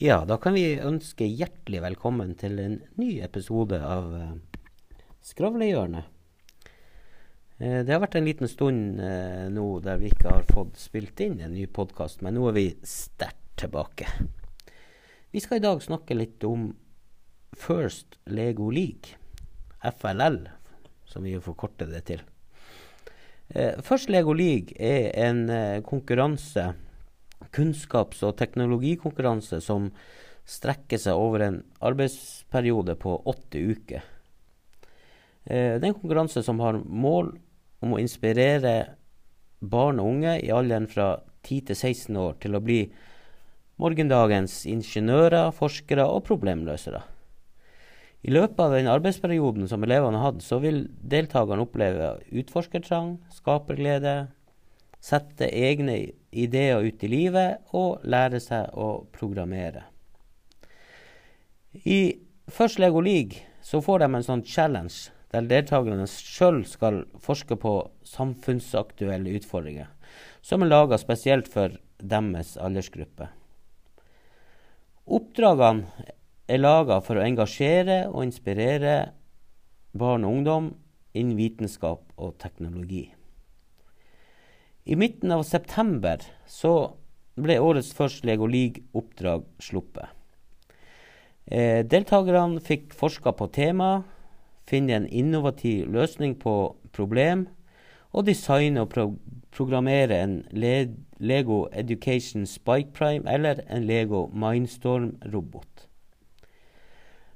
Ja, 0.00 0.20
da 0.24 0.36
kan 0.38 0.54
vi 0.54 0.76
ønske 0.78 1.26
hjertelig 1.26 1.80
velkommen 1.82 2.36
til 2.38 2.60
en 2.62 2.76
ny 3.02 3.16
episode 3.26 3.80
av 3.82 4.12
uh, 4.14 4.60
Skravlehjørnet. 5.26 6.06
Uh, 7.58 7.80
det 7.82 7.90
har 7.90 8.04
vært 8.04 8.14
en 8.20 8.28
liten 8.28 8.46
stund 8.46 9.02
uh, 9.02 9.50
nå 9.50 9.66
der 9.82 9.98
vi 9.98 10.12
ikke 10.12 10.36
har 10.36 10.46
fått 10.54 10.78
spilt 10.78 11.18
inn 11.26 11.40
en 11.42 11.56
ny 11.56 11.66
podkast, 11.66 12.22
men 12.22 12.38
nå 12.38 12.46
er 12.46 12.54
vi 12.60 12.66
sterkt 12.86 13.42
tilbake. 13.58 14.06
Vi 15.34 15.42
skal 15.42 15.58
i 15.58 15.66
dag 15.66 15.82
snakke 15.82 16.14
litt 16.14 16.46
om 16.46 16.70
First 17.58 18.20
Lego 18.30 18.70
League, 18.70 19.18
FLL, 19.82 20.44
som 21.10 21.26
vi 21.26 21.40
forkorter 21.42 21.90
det 21.90 22.06
til. 22.06 22.22
First 23.82 24.14
Lego 24.14 24.30
League 24.30 24.78
er 24.78 25.10
en 25.26 25.48
konkurranse 25.82 26.68
kunnskaps- 27.54 28.24
og 28.26 28.36
teknologikonkurranse 28.38 29.60
som 29.64 29.90
strekker 30.48 31.00
seg 31.00 31.18
over 31.18 31.44
en 31.44 31.58
arbeidsperiode 31.84 32.96
på 33.00 33.18
åtte 33.28 33.60
uker. 33.60 34.04
Eh, 35.44 35.76
det 35.76 35.84
er 35.84 35.90
en 35.90 36.00
konkurranse 36.00 36.42
som 36.44 36.60
har 36.64 36.80
mål 36.84 37.34
om 37.84 37.94
å 37.94 38.00
inspirere 38.02 38.74
barn 39.60 40.00
og 40.00 40.14
unge 40.14 40.38
i 40.40 40.50
alderen 40.54 40.88
fra 40.90 41.16
10 41.46 41.68
til 41.68 41.76
16 41.76 42.18
år 42.20 42.40
til 42.42 42.56
å 42.56 42.62
bli 42.64 42.80
morgendagens 43.78 44.64
ingeniører, 44.66 45.52
forskere 45.54 46.06
og 46.10 46.24
problemløsere. 46.26 47.02
I 48.26 48.32
løpet 48.34 48.58
av 48.58 48.72
den 48.74 48.90
arbeidsperioden 48.90 49.68
som 49.70 49.84
elevene 49.86 50.18
har 50.18 50.32
hatt, 50.32 50.42
så 50.42 50.58
vil 50.62 50.88
deltakerne 50.98 51.62
oppleve 51.62 52.16
utforskertrang, 52.34 53.20
skaperglede, 53.30 54.26
sette 55.00 55.48
egne 55.54 55.98
ideer 56.32 56.82
ut 56.82 57.04
i 57.04 57.10
livet 57.10 57.74
og 57.76 58.04
lære 58.04 58.40
seg 58.42 58.74
å 58.74 59.04
programmere. 59.14 59.84
I 61.84 62.18
Først 62.48 62.78
Lego 62.80 63.00
League 63.04 63.44
så 63.60 63.82
får 63.84 64.00
de 64.00 64.06
en 64.08 64.24
sånn 64.24 64.44
challenge 64.46 65.12
der 65.34 65.44
deltakerne 65.44 66.06
sjøl 66.08 66.62
skal 66.64 67.02
forske 67.20 67.58
på 67.60 67.72
samfunnsaktuelle 68.08 69.34
utfordringer, 69.36 69.90
som 70.40 70.64
er 70.64 70.72
laga 70.72 70.96
spesielt 71.00 71.50
for 71.52 71.76
deres 72.00 72.54
aldersgruppe. 72.56 73.28
Oppdragene 75.08 76.08
er 76.48 76.62
laga 76.62 77.02
for 77.04 77.20
å 77.20 77.26
engasjere 77.26 78.06
og 78.08 78.24
inspirere 78.24 78.96
barn 79.92 80.24
og 80.24 80.38
ungdom 80.38 80.72
innen 81.12 81.36
vitenskap 81.36 82.04
og 82.16 82.36
teknologi. 82.40 83.10
I 84.88 84.96
midten 84.96 85.32
av 85.34 85.42
september 85.44 86.22
så 86.48 86.70
ble 87.36 87.58
årets 87.60 87.90
første 87.92 88.24
Lego 88.24 88.46
League-oppdrag 88.48 89.42
sluppet. 89.60 90.08
Eh, 91.44 91.84
deltakerne 91.84 92.62
fikk 92.64 92.94
forska 92.96 93.34
på 93.36 93.50
tema, 93.52 94.06
finne 94.68 94.94
en 94.96 95.08
innovativ 95.12 95.90
løsning 95.92 96.38
på 96.40 96.54
problem, 96.96 97.46
og 98.16 98.24
designe 98.30 98.86
og 98.86 98.88
pro 98.94 99.10
programmere 99.52 100.16
en 100.22 100.38
Le 100.52 100.94
Lego 101.20 101.66
Education 101.72 102.46
Spike 102.46 102.92
Prime 102.96 103.28
eller 103.28 103.60
en 103.68 103.84
Lego 103.88 104.28
Mindstorm-robot. 104.32 105.84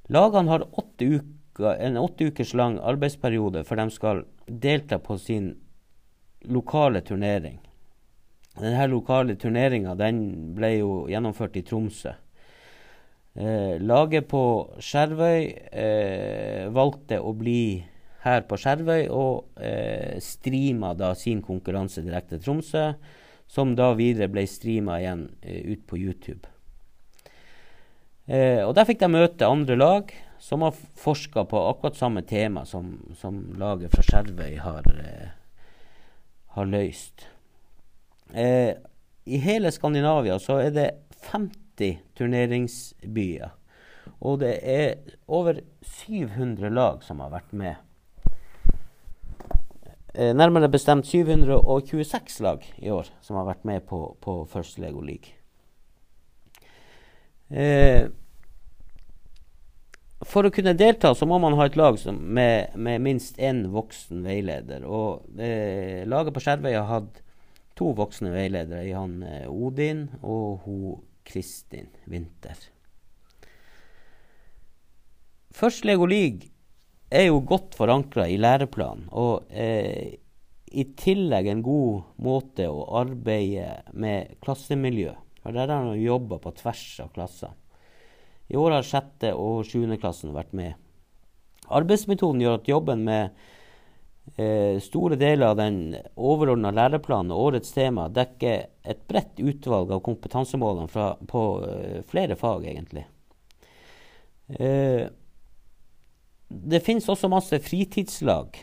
Lagene 0.08 0.52
har 0.52 0.64
åtte 0.72 1.08
uker, 1.18 1.76
en 1.76 2.00
åtte 2.00 2.30
ukers 2.30 2.54
lang 2.56 2.78
arbeidsperiode 2.80 3.64
før 3.68 3.82
de 3.82 3.86
skal 3.90 4.24
delta 4.46 5.00
på 5.02 5.18
sin 5.20 5.52
lokale 6.50 7.02
turnering. 7.06 7.60
Denne 8.58 8.88
lokale 8.90 9.36
turneringa 9.40 9.94
ble 9.96 10.70
jo 10.76 10.90
gjennomført 11.08 11.56
i 11.56 11.64
Tromsø. 11.64 12.12
Eh, 13.32 13.78
laget 13.80 14.28
på 14.28 14.42
Skjervøy 14.76 15.46
eh, 15.72 16.66
valgte 16.68 17.16
å 17.16 17.32
bli 17.32 17.80
her 18.26 18.44
på 18.44 18.58
Skjervøy 18.60 19.06
og 19.08 19.56
eh, 19.56 20.18
streama 20.20 20.92
da 20.94 21.14
sin 21.16 21.40
konkurranse 21.42 22.04
direkte 22.04 22.36
til 22.36 22.44
Tromsø, 22.44 22.90
som 23.48 23.72
da 23.76 23.94
videre 23.96 24.28
ble 24.32 24.44
streama 24.48 25.00
igjen 25.00 25.30
eh, 25.40 25.64
ut 25.72 25.86
på 25.88 25.96
YouTube. 25.96 26.44
Eh, 28.28 28.60
og 28.66 28.76
Der 28.76 28.86
fikk 28.86 29.00
de 29.00 29.10
møte 29.10 29.48
andre 29.48 29.80
lag 29.80 30.12
som 30.42 30.62
har 30.66 30.76
forska 30.76 31.46
på 31.48 31.68
akkurat 31.70 31.96
samme 31.96 32.22
tema 32.26 32.66
som, 32.68 32.98
som 33.16 33.46
laget 33.58 33.94
fra 33.94 34.04
Skjervøy 34.04 34.58
har 34.60 34.92
eh, 34.92 35.30
har 36.54 36.68
løst. 36.68 37.26
Eh, 38.34 38.74
I 39.24 39.38
hele 39.38 39.70
Skandinavia 39.72 40.38
så 40.42 40.58
er 40.62 40.70
det 40.74 40.90
50 41.30 41.98
turneringsbyer. 42.18 43.52
Og 44.22 44.40
det 44.42 44.58
er 44.62 45.16
over 45.26 45.60
700 45.82 46.70
lag 46.70 47.02
som 47.06 47.20
har 47.22 47.32
vært 47.32 47.52
med. 47.52 47.74
Eh, 50.14 50.34
nærmere 50.36 50.68
bestemt 50.68 51.06
726 51.08 52.40
lag 52.44 52.64
i 52.78 52.90
år 52.90 53.08
som 53.24 53.38
har 53.40 53.46
vært 53.48 53.64
med 53.64 53.86
på, 53.88 54.16
på 54.20 54.42
First 54.50 54.78
Lego 54.78 55.00
League. 55.00 55.32
Eh, 57.48 58.08
for 60.22 60.46
å 60.46 60.52
kunne 60.54 60.74
delta 60.78 61.12
så 61.18 61.26
må 61.26 61.38
man 61.42 61.56
ha 61.58 61.66
et 61.66 61.76
lag 61.78 61.98
med, 62.14 62.76
med, 62.76 63.02
minst 63.02 63.40
én 63.42 63.64
voksen 63.72 64.22
veileder. 64.26 64.86
Og 64.86 65.40
eh, 65.40 66.02
laget 66.08 66.34
på 66.34 66.42
Skjervøy 66.44 66.74
har 66.76 66.88
hatt 66.90 67.22
to 67.78 67.92
voksne 67.96 68.32
veiledere, 68.34 68.84
i 68.86 68.94
han 68.94 69.22
eh, 69.26 69.48
Odin 69.50 70.06
og 70.22 70.66
hun 70.66 71.02
Kristin 71.26 71.90
Winther. 72.10 72.58
Først 75.52 75.84
Lego 75.84 76.06
League 76.08 76.48
er 77.12 77.28
jo 77.28 77.42
godt 77.44 77.76
forankra 77.76 78.24
i 78.30 78.38
læreplanen, 78.40 79.08
og 79.12 79.50
eh, 79.50 80.18
i 80.72 80.84
tillegg 80.96 81.50
en 81.52 81.64
god 81.64 82.22
måte 82.24 82.68
å 82.70 82.86
arbeide 83.02 83.82
med 83.92 84.38
klassemiljø. 84.44 85.12
For 85.42 85.54
der 85.54 85.68
har 85.68 85.90
han 85.90 86.00
jobba 86.00 86.38
på 86.40 86.54
tvers 86.62 86.86
av 87.04 87.10
klassene. 87.12 87.58
I 88.52 88.58
år 88.60 88.76
har 88.76 88.84
sjette- 88.84 89.32
og 89.32 89.64
sjuendeklassen 89.64 90.34
vært 90.36 90.52
med. 90.52 90.76
Arbeidsmetoden 91.72 92.42
gjør 92.42 92.58
at 92.58 92.68
jobben 92.68 93.04
med 93.06 93.30
eh, 94.36 94.76
store 94.84 95.16
deler 95.16 95.52
av 95.52 95.56
den 95.56 95.78
overordna 96.20 96.72
læreplanen 96.74 97.32
og 97.32 97.46
årets 97.48 97.72
tema 97.72 98.10
dekker 98.12 98.66
et 98.92 99.02
bredt 99.08 99.40
utvalg 99.40 99.94
av 99.96 100.04
kompetansemålene 100.04 100.92
fra, 100.92 101.14
på 101.16 101.46
eh, 101.64 101.98
flere 102.08 102.36
fag, 102.36 102.68
egentlig. 102.68 103.06
Eh, 104.60 105.08
det 106.52 106.84
finnes 106.84 107.08
også 107.08 107.32
masse 107.32 107.56
fritidslag. 107.64 108.58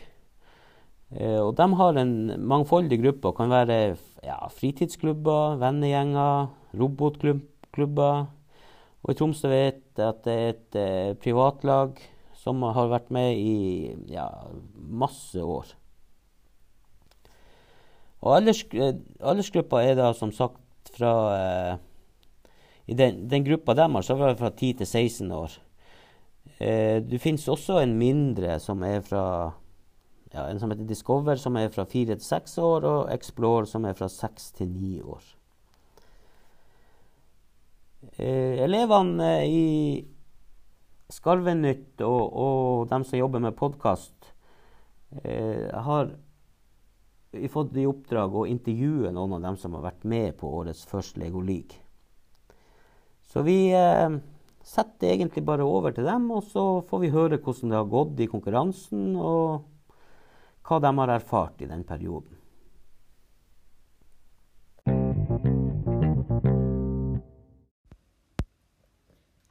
Eh, 1.10 1.40
og 1.42 1.56
de 1.58 1.66
har 1.82 1.98
en 1.98 2.16
mangfoldig 2.46 3.00
gruppe 3.02 3.32
og 3.32 3.40
kan 3.40 3.50
være 3.50 3.80
ja, 4.22 4.38
fritidsklubber, 4.54 5.58
vennegjenger, 5.58 6.52
robotklubber 6.78 8.28
og 9.00 9.12
i 9.12 9.16
Tromsø 9.16 9.48
vet 9.48 9.82
jeg 9.96 10.06
at 10.06 10.24
det 10.26 10.32
er 10.32 10.48
et 10.52 10.76
eh, 10.80 11.12
privatlag 11.20 12.00
som 12.40 12.62
har 12.64 12.90
vært 12.92 13.10
med 13.12 13.36
i 13.36 13.92
ja, 14.12 14.26
masse 14.74 15.40
år. 15.40 15.72
Og 18.20 18.34
alders, 18.36 18.64
eh, 18.76 18.98
aldersgruppa 19.24 19.80
er 19.84 19.96
da 19.98 20.10
som 20.16 20.32
sagt 20.32 20.92
fra 20.96 21.14
eh, 21.36 21.72
I 22.92 22.96
den, 22.98 23.24
den 23.30 23.44
gruppa 23.46 23.74
dem 23.78 23.96
har, 23.96 24.04
så 24.04 24.16
er 24.18 24.32
det 24.32 24.40
fra 24.40 24.50
10 24.50 24.72
til 24.80 24.86
16 24.86 25.32
år. 25.32 25.56
Eh, 26.58 27.00
det 27.00 27.20
finnes 27.22 27.48
også 27.48 27.78
en 27.80 27.96
mindre 27.96 28.58
som 28.60 28.82
er 28.84 29.00
fra 29.06 29.24
ja, 30.34 30.46
en 30.46 30.60
som 30.60 30.70
heter 30.70 30.88
Discover, 30.88 31.40
som 31.40 31.56
er 31.56 31.72
fra 31.72 31.84
4 31.88 32.16
til 32.16 32.24
6 32.26 32.58
år, 32.58 32.86
og 32.86 33.12
Explore, 33.14 33.66
som 33.66 33.84
er 33.84 33.96
fra 33.98 34.08
6 34.08 34.52
til 34.60 34.68
9 34.68 35.00
år. 35.02 35.22
Eh, 38.00 38.62
elevene 38.64 39.28
i 39.44 39.64
Skarvenytt 41.12 42.00
og, 42.06 42.22
og 42.32 42.88
de 42.88 42.98
som 43.04 43.18
jobber 43.18 43.42
med 43.44 43.58
podkast, 43.58 44.30
eh, 45.20 45.68
har 45.68 46.14
fått 47.52 47.76
i 47.76 47.84
oppdrag 47.86 48.32
å 48.34 48.46
intervjue 48.48 49.12
noen 49.12 49.36
av 49.36 49.44
dem 49.44 49.60
som 49.60 49.76
har 49.76 49.84
vært 49.90 50.08
med 50.08 50.32
på 50.40 50.48
årets 50.62 50.86
første 50.88 51.20
Lego 51.20 51.44
League. 51.44 51.76
Så 53.28 53.44
vi 53.44 53.68
eh, 53.76 54.16
setter 54.64 55.12
egentlig 55.12 55.44
bare 55.44 55.68
over 55.68 55.92
til 55.92 56.08
dem, 56.08 56.30
og 56.32 56.48
så 56.48 56.80
får 56.88 57.04
vi 57.04 57.12
høre 57.12 57.42
hvordan 57.42 57.74
det 57.74 57.82
har 57.82 57.94
gått 57.98 58.24
i 58.24 58.30
konkurransen, 58.32 59.12
og 59.20 59.68
hva 60.64 60.80
de 60.80 60.96
har 61.02 61.18
erfart 61.20 61.60
i 61.60 61.68
den 61.68 61.84
perioden. 61.84 62.39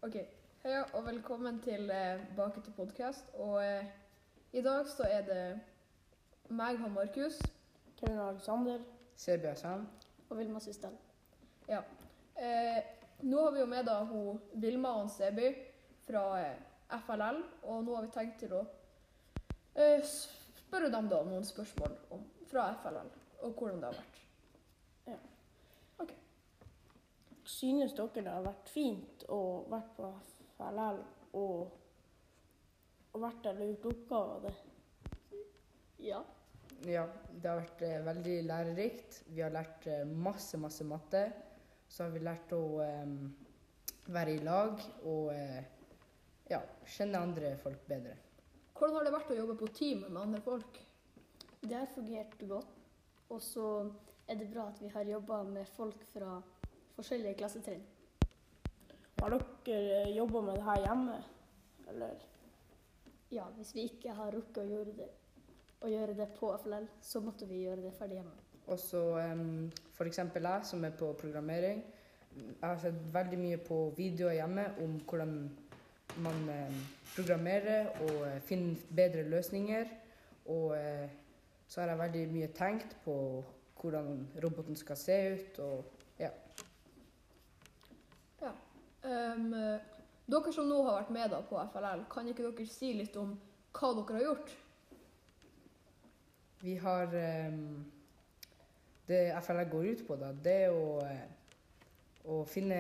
Heia 0.10 0.80
og 0.98 1.04
velkommen 1.06 1.60
tilbake 1.62 2.62
til 2.66 2.74
podkast. 2.74 3.28
Og 3.34 3.60
eh, 3.62 3.86
i 4.58 4.62
dag 4.66 4.88
så 4.90 5.06
er 5.06 5.22
det 5.28 5.44
meg 6.50 6.80
og 6.82 6.92
Markus. 6.92 7.38
Kevin 8.00 8.18
Alexander. 8.18 8.80
Sebia 9.16 9.54
Sand. 9.56 9.86
Og 10.30 10.38
Vilma 10.38 10.60
Sistel. 10.60 10.96
Ja. 11.68 11.84
Eh, 12.42 12.80
nå 13.22 13.44
har 13.44 13.52
vi 13.52 13.60
jo 13.60 13.68
med 13.70 13.86
da 13.86 14.00
hun 14.04 14.42
Vilma 14.54 14.96
Anseby 15.04 15.52
fra 16.08 16.24
eh, 16.42 16.58
FLL, 17.06 17.44
og 17.64 17.84
nå 17.84 17.96
har 17.96 18.08
vi 18.08 18.14
tenkt 18.16 18.40
til 18.42 18.56
å 18.58 18.64
eh, 19.76 20.02
spørre 20.10 20.90
dem 20.90 21.12
da 21.12 21.22
noen 21.28 21.46
spørsmål 21.46 22.00
om, 22.18 22.26
fra 22.50 22.72
FLL, 22.82 23.14
og 23.44 23.54
hvordan 23.54 23.84
det 23.84 23.92
har 23.92 24.02
vært. 24.02 24.20
Synes 27.50 27.94
dere 27.98 28.24
det 28.24 28.32
har 28.32 28.44
vært 28.46 28.70
fint 28.70 29.19
å 29.34 29.42
vært 29.70 29.94
på 29.98 30.10
FLL 30.56 31.00
og, 31.40 31.72
og 33.14 33.24
vært 33.24 33.44
der 33.46 33.62
og 33.62 33.72
gjort 33.72 33.88
oppgaver 33.94 34.48
det? 34.48 34.56
Ja. 36.10 36.24
Ja, 36.88 37.04
det 37.34 37.50
har 37.50 37.60
vært 37.60 37.82
eh, 37.84 38.00
veldig 38.06 38.36
lærerikt. 38.48 39.22
Vi 39.28 39.44
har 39.44 39.52
lært 39.52 39.88
eh, 39.92 40.06
masse, 40.08 40.58
masse 40.62 40.86
matte. 40.88 41.26
Så 41.90 42.06
har 42.06 42.14
vi 42.14 42.22
lært 42.24 42.54
å 42.56 42.62
eh, 42.86 43.14
være 44.14 44.38
i 44.38 44.42
lag 44.46 44.80
og 45.04 45.34
eh, 45.34 45.60
ja, 46.50 46.62
kjenne 46.88 47.22
andre 47.28 47.56
folk 47.62 47.84
bedre. 47.90 48.16
Hvordan 48.78 48.96
har 48.96 49.08
det 49.08 49.16
vært 49.18 49.34
å 49.34 49.40
jobbe 49.42 49.58
på 49.60 49.72
team 49.76 50.06
med 50.08 50.22
andre 50.22 50.42
folk? 50.46 50.80
Det 51.60 51.76
har 51.76 51.90
fungert 51.92 52.40
godt. 52.48 52.78
Og 53.30 53.42
så 53.44 53.66
er 54.30 54.40
det 54.40 54.50
bra 54.50 54.70
at 54.72 54.80
vi 54.82 54.90
har 54.94 55.10
jobba 55.10 55.44
med 55.44 55.68
folk 55.76 56.06
fra 56.14 56.40
forskjellige 56.96 57.38
klassetrinn. 57.42 57.84
Har 59.20 59.34
dere 59.66 60.12
jobba 60.16 60.42
med 60.42 60.56
det 60.56 60.64
her 60.64 60.84
hjemme? 60.86 61.16
Eller? 61.92 62.28
Ja, 63.32 63.44
hvis 63.58 63.76
vi 63.76 63.84
ikke 63.90 64.14
har 64.16 64.32
rukket 64.32 64.62
å 64.64 64.68
gjøre 64.70 64.94
det, 64.96 65.08
å 65.84 65.90
gjøre 65.92 66.16
det 66.18 66.28
på 66.38 66.52
FLL, 66.64 66.88
så 67.04 67.22
måtte 67.22 67.48
vi 67.50 67.66
gjøre 67.66 67.84
det 67.84 67.92
ferdig 67.98 68.22
hjemme. 68.22 68.36
Og 68.70 68.80
så 68.80 69.02
um, 69.20 69.68
f.eks. 69.98 70.22
jeg 70.22 70.70
som 70.72 70.86
er 70.86 70.96
på 70.98 71.12
programmering. 71.20 71.84
Jeg 72.38 72.64
har 72.64 72.80
sett 72.80 73.00
veldig 73.14 73.40
mye 73.42 73.60
på 73.66 73.80
videoer 73.98 74.38
hjemme 74.38 74.68
om 74.86 74.98
hvordan 75.10 75.36
man 76.24 76.42
um, 76.50 76.82
programmerer 77.16 77.90
og 78.06 78.18
uh, 78.24 78.36
finner 78.46 78.80
bedre 78.96 79.28
løsninger. 79.28 79.92
Og 80.48 80.78
uh, 80.78 81.08
så 81.68 81.82
har 81.82 81.92
jeg 81.92 82.04
veldig 82.06 82.26
mye 82.34 82.52
tenkt 82.56 82.96
på 83.04 83.16
hvordan 83.82 84.28
roboten 84.44 84.80
skal 84.80 84.98
se 84.98 85.20
ut. 85.34 85.60
og 85.60 85.84
ja. 86.20 86.32
Um, 89.04 89.54
dere 90.30 90.52
som 90.54 90.68
nå 90.70 90.82
har 90.86 91.00
vært 91.00 91.14
med 91.16 91.32
da 91.32 91.40
på 91.46 91.60
FLL, 91.74 92.04
kan 92.12 92.28
ikke 92.28 92.50
dere 92.50 92.66
si 92.70 92.92
litt 92.98 93.16
om 93.20 93.32
hva 93.78 93.94
dere 93.96 94.18
har 94.18 94.26
gjort? 94.28 94.52
Vi 96.60 96.76
har 96.76 97.16
um, 97.48 97.86
Det 99.08 99.22
FLL 99.42 99.70
går 99.72 99.86
ut 99.92 100.06
på, 100.08 100.16
da, 100.20 100.34
det 100.44 100.56
er 100.68 100.76
å, 100.76 101.00
å 102.30 102.44
finne 102.46 102.80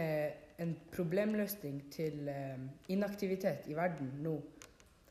en 0.59 0.75
problemløsning 0.91 1.79
til 1.93 2.27
um, 2.29 2.67
inaktivitet 2.91 3.69
i 3.71 3.77
verden 3.77 4.11
nå. 4.21 4.35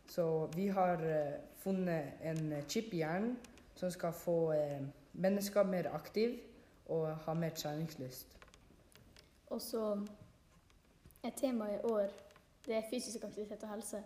Så 0.09 0.47
vi 0.55 0.69
har 0.69 1.03
uh, 1.03 1.41
funnet 1.65 2.21
en 2.23 2.53
chip 2.69 2.93
i 2.95 3.03
hjernen 3.03 3.35
som 3.75 3.91
skal 3.91 4.15
få 4.15 4.37
uh, 4.53 4.85
mennesker 5.19 5.67
mer 5.67 5.91
aktive 5.97 6.39
og 6.93 7.09
ha 7.25 7.35
mer 7.35 7.57
treningslyst. 7.57 8.37
Og 9.51 9.61
så 9.65 9.97
temaet 11.37 11.81
i 11.81 11.93
år 11.93 12.11
det 12.67 12.77
er 12.77 12.89
fysisk 12.91 13.25
aktivitet 13.25 13.63
og 13.65 13.71
helse. 13.73 14.03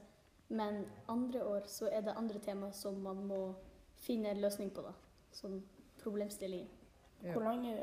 Men 0.49 0.85
andre 1.09 1.45
år 1.45 1.67
så 1.67 1.89
er 1.91 2.01
det 2.01 2.15
andre 2.17 2.39
tema 2.39 2.71
som 2.73 2.95
man 3.03 3.25
må 3.27 3.55
finne 4.03 4.31
en 4.31 4.41
løsning 4.41 4.71
på, 4.75 4.83
da. 4.83 4.93
Som 5.33 5.63
problemstillinger. 6.03 6.69
Ja. 7.23 7.33
Hvor 7.33 7.43
lenge 7.47 7.77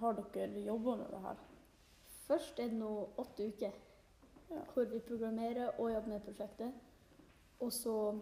har 0.00 0.18
dere 0.34 0.60
jobba 0.66 0.96
med 0.96 1.10
det 1.10 1.20
her? 1.22 1.40
Først 2.26 2.58
er 2.58 2.70
det 2.70 2.78
nå 2.78 3.08
åtte 3.16 3.48
uker 3.48 3.72
Ja. 4.52 4.60
hvor 4.74 4.84
vi 4.84 4.98
programmerer 5.00 5.80
og 5.80 5.92
jobber 5.92 6.08
med 6.08 6.20
prosjektet. 6.20 6.72
Og 7.60 7.72
så, 7.72 8.20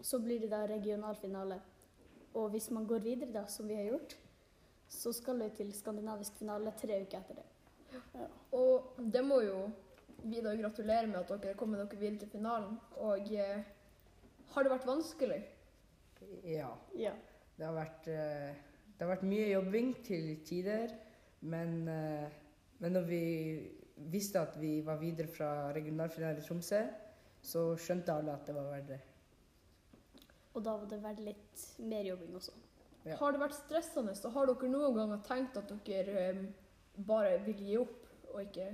så 0.00 0.18
blir 0.18 0.40
det 0.40 0.50
da 0.50 0.66
regional 0.66 1.16
finale. 1.16 1.60
Og 2.34 2.50
hvis 2.50 2.70
man 2.70 2.86
går 2.86 2.98
videre, 2.98 3.32
da, 3.32 3.46
som 3.46 3.68
vi 3.68 3.74
har 3.74 3.84
gjort, 3.84 4.16
så 4.88 5.12
skal 5.12 5.40
vi 5.40 5.48
til 5.56 5.72
skandinavisk 5.72 6.36
finale 6.36 6.72
tre 6.76 7.00
uker 7.02 7.18
etter 7.18 7.34
det. 7.34 7.46
Og 8.54 9.00
det 9.12 9.24
må 9.26 9.40
jo 9.44 9.58
vi 10.24 10.40
da 10.40 10.54
gratulere 10.56 11.06
med 11.06 11.20
at 11.20 11.32
dere 11.42 11.58
kommer 11.58 11.82
dere 11.82 12.00
videre 12.00 12.22
til 12.22 12.32
finalen. 12.32 12.78
Og 13.04 13.32
eh, 13.34 13.64
har 14.54 14.64
det 14.64 14.72
vært 14.72 14.88
vanskelig? 14.88 15.40
Ja. 16.48 16.70
Ja. 16.96 17.12
Det 17.54 17.66
har 17.66 17.76
vært, 17.76 18.08
eh, 18.10 18.52
det 18.94 19.04
har 19.04 19.12
vært 19.12 19.26
mye 19.28 19.48
jobbing 19.52 19.94
til 20.06 20.30
tider, 20.46 20.94
men, 21.40 21.88
eh, 21.88 22.28
men 22.80 22.96
når 22.96 23.08
vi 23.08 23.24
visste 24.10 24.40
at 24.40 24.56
vi 24.60 24.80
var 24.86 24.98
videre 24.98 25.28
fra 25.30 25.72
regionalfinalen 25.76 26.40
i 26.40 26.46
Tromsø, 26.46 26.82
så 27.44 27.66
skjønte 27.76 28.14
alle 28.14 28.34
at 28.34 28.46
det 28.48 28.56
var 28.56 28.70
verdt 28.72 28.88
det. 28.94 29.00
Og 30.54 30.62
da 30.64 30.76
var 30.78 30.88
det 30.90 31.02
vært 31.02 31.22
litt 31.22 31.64
mer 31.84 32.06
jobbing 32.08 32.34
også. 32.38 32.54
Ja. 33.04 33.18
Har 33.20 33.34
det 33.34 33.42
vært 33.42 33.56
stressende? 33.58 34.14
Så 34.16 34.30
har 34.32 34.48
dere 34.48 34.70
noen 34.70 34.96
ganger 34.96 35.24
tenkt 35.26 35.58
at 35.60 35.72
dere 35.86 36.20
eh, 36.30 36.44
bare 36.96 37.38
vil 37.46 37.60
gi 37.66 37.76
opp 37.80 38.30
og 38.32 38.40
ikke 38.42 38.68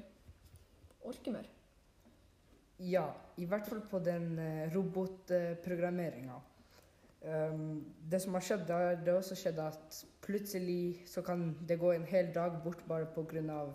orke 1.09 1.33
mer? 1.35 1.49
Ja, 2.81 3.11
i 3.37 3.45
hvert 3.45 3.67
fall 3.69 3.83
på 3.91 3.99
den 4.05 4.39
uh, 4.39 4.69
robotprogrammeringa. 4.75 6.39
Um, 7.21 7.85
det 8.11 8.23
som 8.23 8.35
har 8.35 8.45
skjedd, 8.45 8.63
det 8.65 9.13
har 9.13 9.19
også 9.19 9.37
skjedd 9.37 9.59
at 9.61 9.99
plutselig 10.25 11.03
så 11.09 11.21
kan 11.23 11.51
det 11.69 11.77
gå 11.81 11.93
en 11.93 12.07
hel 12.09 12.31
dag 12.35 12.57
bort 12.65 12.81
bare 12.89 13.07
pga. 13.13 13.67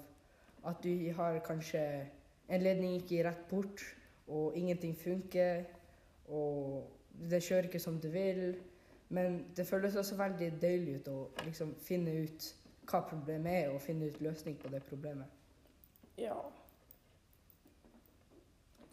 at 0.65 0.83
du 0.83 1.12
har 1.13 1.39
kanskje 1.45 2.09
en 2.50 2.62
ledning 2.62 2.95
ikke 2.95 3.19
i 3.19 3.24
rett 3.24 3.48
port, 3.50 3.81
og 4.27 4.57
ingenting 4.57 4.95
funker, 4.98 5.63
og 6.27 6.89
det 7.30 7.44
kjører 7.44 7.63
ikke 7.69 7.80
som 7.80 8.00
du 8.00 8.09
vil. 8.09 8.56
Men 9.09 9.45
det 9.57 9.68
føles 9.68 9.95
også 9.95 10.15
veldig 10.15 10.62
deilig 10.62 10.95
ut 10.95 11.07
å 11.07 11.19
liksom 11.45 11.75
finne 11.80 12.12
ut 12.25 12.56
hva 12.89 13.01
problemet 13.09 13.53
er, 13.63 13.73
og 13.73 13.81
finne 13.81 14.09
ut 14.09 14.21
løsning 14.21 14.57
på 14.61 14.71
det 14.73 14.83
problemet. 14.87 15.27
Ja. 16.17 16.37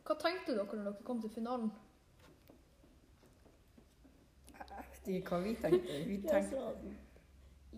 Hva 0.03 0.19
tenkte 0.19 0.57
dere 0.57 0.67
når 0.79 0.89
dere 0.91 1.07
kom 1.07 1.21
til 1.23 1.31
finalen? 1.31 1.73
Jeg 4.53 4.69
vet 4.71 5.13
ikke 5.17 5.37
hva 5.37 5.43
vi 5.45 5.55
tenkte. 5.61 6.01
Vi 6.09 6.23
tenkte. 6.33 6.95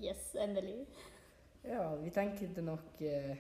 Yes, 0.03 0.31
endelig. 0.41 0.87
Ja, 1.65 1.95
vi 1.97 2.11
tenkte 2.13 2.63
nok 2.65 3.01
eh, 3.01 3.37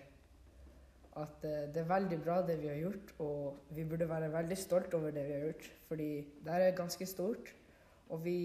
at 1.20 1.44
eh, 1.46 1.66
det 1.74 1.82
er 1.82 1.90
veldig 1.90 2.20
bra 2.24 2.38
det 2.46 2.56
vi 2.62 2.70
har 2.70 2.78
gjort, 2.80 3.12
og 3.22 3.74
vi 3.76 3.84
burde 3.88 4.08
være 4.08 4.32
veldig 4.32 4.58
stolt 4.58 4.94
over 4.96 5.12
det 5.14 5.26
vi 5.26 5.34
har 5.36 5.44
gjort, 5.48 5.68
fordi 5.88 6.08
det 6.44 6.54
her 6.54 6.68
er 6.68 6.78
ganske 6.78 7.06
stort. 7.06 7.52
Og 8.08 8.24
vi, 8.24 8.38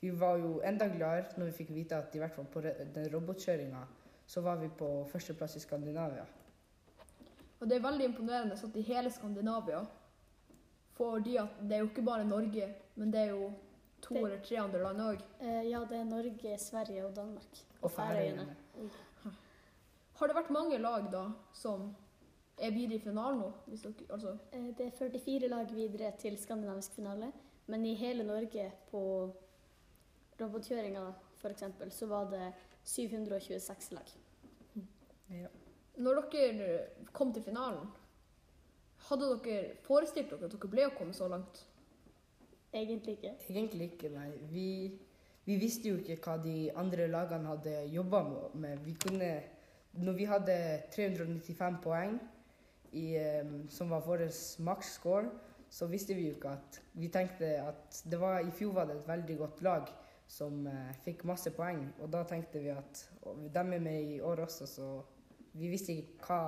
vi 0.00 0.10
var 0.10 0.36
jo 0.40 0.60
enda 0.64 0.88
gladere 0.88 1.36
når 1.36 1.50
vi 1.50 1.56
fikk 1.62 1.70
vite 1.76 1.96
at 1.96 2.14
i 2.14 2.18
hvert 2.22 2.34
fall 2.34 2.46
på 2.52 2.60
den 2.64 3.08
robotkjøringa, 3.12 3.80
så 4.26 4.40
var 4.40 4.56
vi 4.56 4.68
på 4.68 4.88
førsteplass 5.10 5.56
i 5.56 5.60
Skandinavia. 5.60 6.24
Og 7.60 7.68
det 7.68 7.76
er 7.76 7.84
veldig 7.84 8.04
imponerende 8.08 8.56
at 8.56 8.76
i 8.76 8.82
hele 8.82 9.10
Skandinavia 9.12 9.82
Fordi 10.96 11.36
at 11.40 11.60
det 11.64 11.72
er 11.72 11.78
jo 11.80 11.88
ikke 11.88 12.04
bare 12.04 12.24
Norge, 12.28 12.66
men 12.96 13.12
det 13.12 13.20
er 13.20 13.30
jo 13.30 13.52
to 14.02 14.14
Det- 14.14 14.24
eller 14.24 14.40
tre 14.44 14.56
andre 14.56 14.82
land 14.82 15.00
òg. 15.00 15.22
Eh, 15.40 15.70
ja, 15.70 15.80
det 15.84 15.96
er 15.96 16.04
Norge, 16.04 16.58
Sverige 16.58 17.06
og 17.06 17.16
Danmark. 17.16 17.64
Og 17.82 17.90
Færøyene. 17.90 18.46
Har 20.14 20.26
det 20.26 20.36
vært 20.36 20.50
mange 20.50 20.78
lag 20.78 21.12
da 21.12 21.22
som 21.52 21.96
er 22.58 22.70
videre 22.70 22.94
i 22.94 22.98
finalen 22.98 23.38
nå? 23.40 23.52
Hvis 23.66 23.80
dere, 23.82 23.94
altså, 24.10 24.38
Eh, 24.52 24.74
det 24.78 24.86
er 24.86 24.90
44 24.90 25.48
lag 25.48 25.66
videre 25.74 26.12
til 26.18 26.36
skandinavisk 26.38 26.92
finale, 26.92 27.32
men 27.66 27.86
i 27.86 27.94
hele 27.94 28.24
Norge 28.24 28.72
på 28.90 29.32
robotkjøringa 30.40 31.04
f.eks. 31.40 31.64
så 31.94 32.06
var 32.10 32.30
det 32.30 32.52
726 32.84 33.92
lag. 33.96 34.12
Ja. 35.30 35.46
når 36.02 36.24
dere 36.32 36.68
kom 37.12 37.32
til 37.32 37.42
finalen, 37.42 37.86
hadde 39.08 39.28
dere 39.44 39.76
forestilt 39.84 40.32
dere 40.32 40.48
at 40.48 40.56
dere 40.56 40.70
ble 40.72 40.88
å 40.88 40.96
komme 40.96 41.14
så 41.14 41.28
langt? 41.30 41.62
Egentlig 42.72 43.18
ikke. 43.18 43.34
Egentlig 43.50 43.92
ikke, 43.92 44.10
nei. 44.14 44.30
Vi, 44.50 44.66
vi 45.46 45.56
visste 45.58 45.90
jo 45.90 46.00
ikke 46.00 46.18
hva 46.24 46.36
de 46.42 46.56
andre 46.78 47.06
lagene 47.10 47.50
hadde 47.50 47.76
jobba 47.90 48.22
med. 48.54 48.82
Vi 48.86 48.94
kunne, 49.04 49.30
når 49.98 50.18
vi 50.18 50.28
hadde 50.30 50.58
395 50.94 51.80
poeng, 51.84 52.18
i, 52.90 53.14
som 53.70 53.90
var 53.90 54.02
vår 54.06 54.26
maks 54.66 54.94
score, 54.98 55.28
så 55.70 55.86
visste 55.86 56.16
vi 56.18 56.26
jo 56.26 56.34
ikke 56.34 56.56
at 56.56 56.80
Vi 56.98 57.08
tenkte 57.14 57.46
at 57.62 58.00
det 58.10 58.18
var, 58.18 58.40
i 58.42 58.50
fjor 58.50 58.72
var 58.74 58.88
det 58.88 58.96
et 58.96 59.08
veldig 59.08 59.36
godt 59.38 59.60
lag 59.62 59.92
som 60.30 60.66
eh, 60.66 60.92
fikk 61.04 61.24
masse 61.28 61.50
poeng. 61.54 61.82
Og 61.98 62.10
da 62.12 62.22
tenkte 62.28 62.62
vi 62.62 62.70
at 62.72 63.02
og 63.26 63.42
de 63.50 63.60
er 63.60 63.82
med 63.82 64.12
i 64.14 64.20
år 64.20 64.44
også, 64.46 64.66
så 64.66 64.88
vi 65.52 65.70
visste 65.72 65.96
ikke 65.98 66.28
hva, 66.28 66.40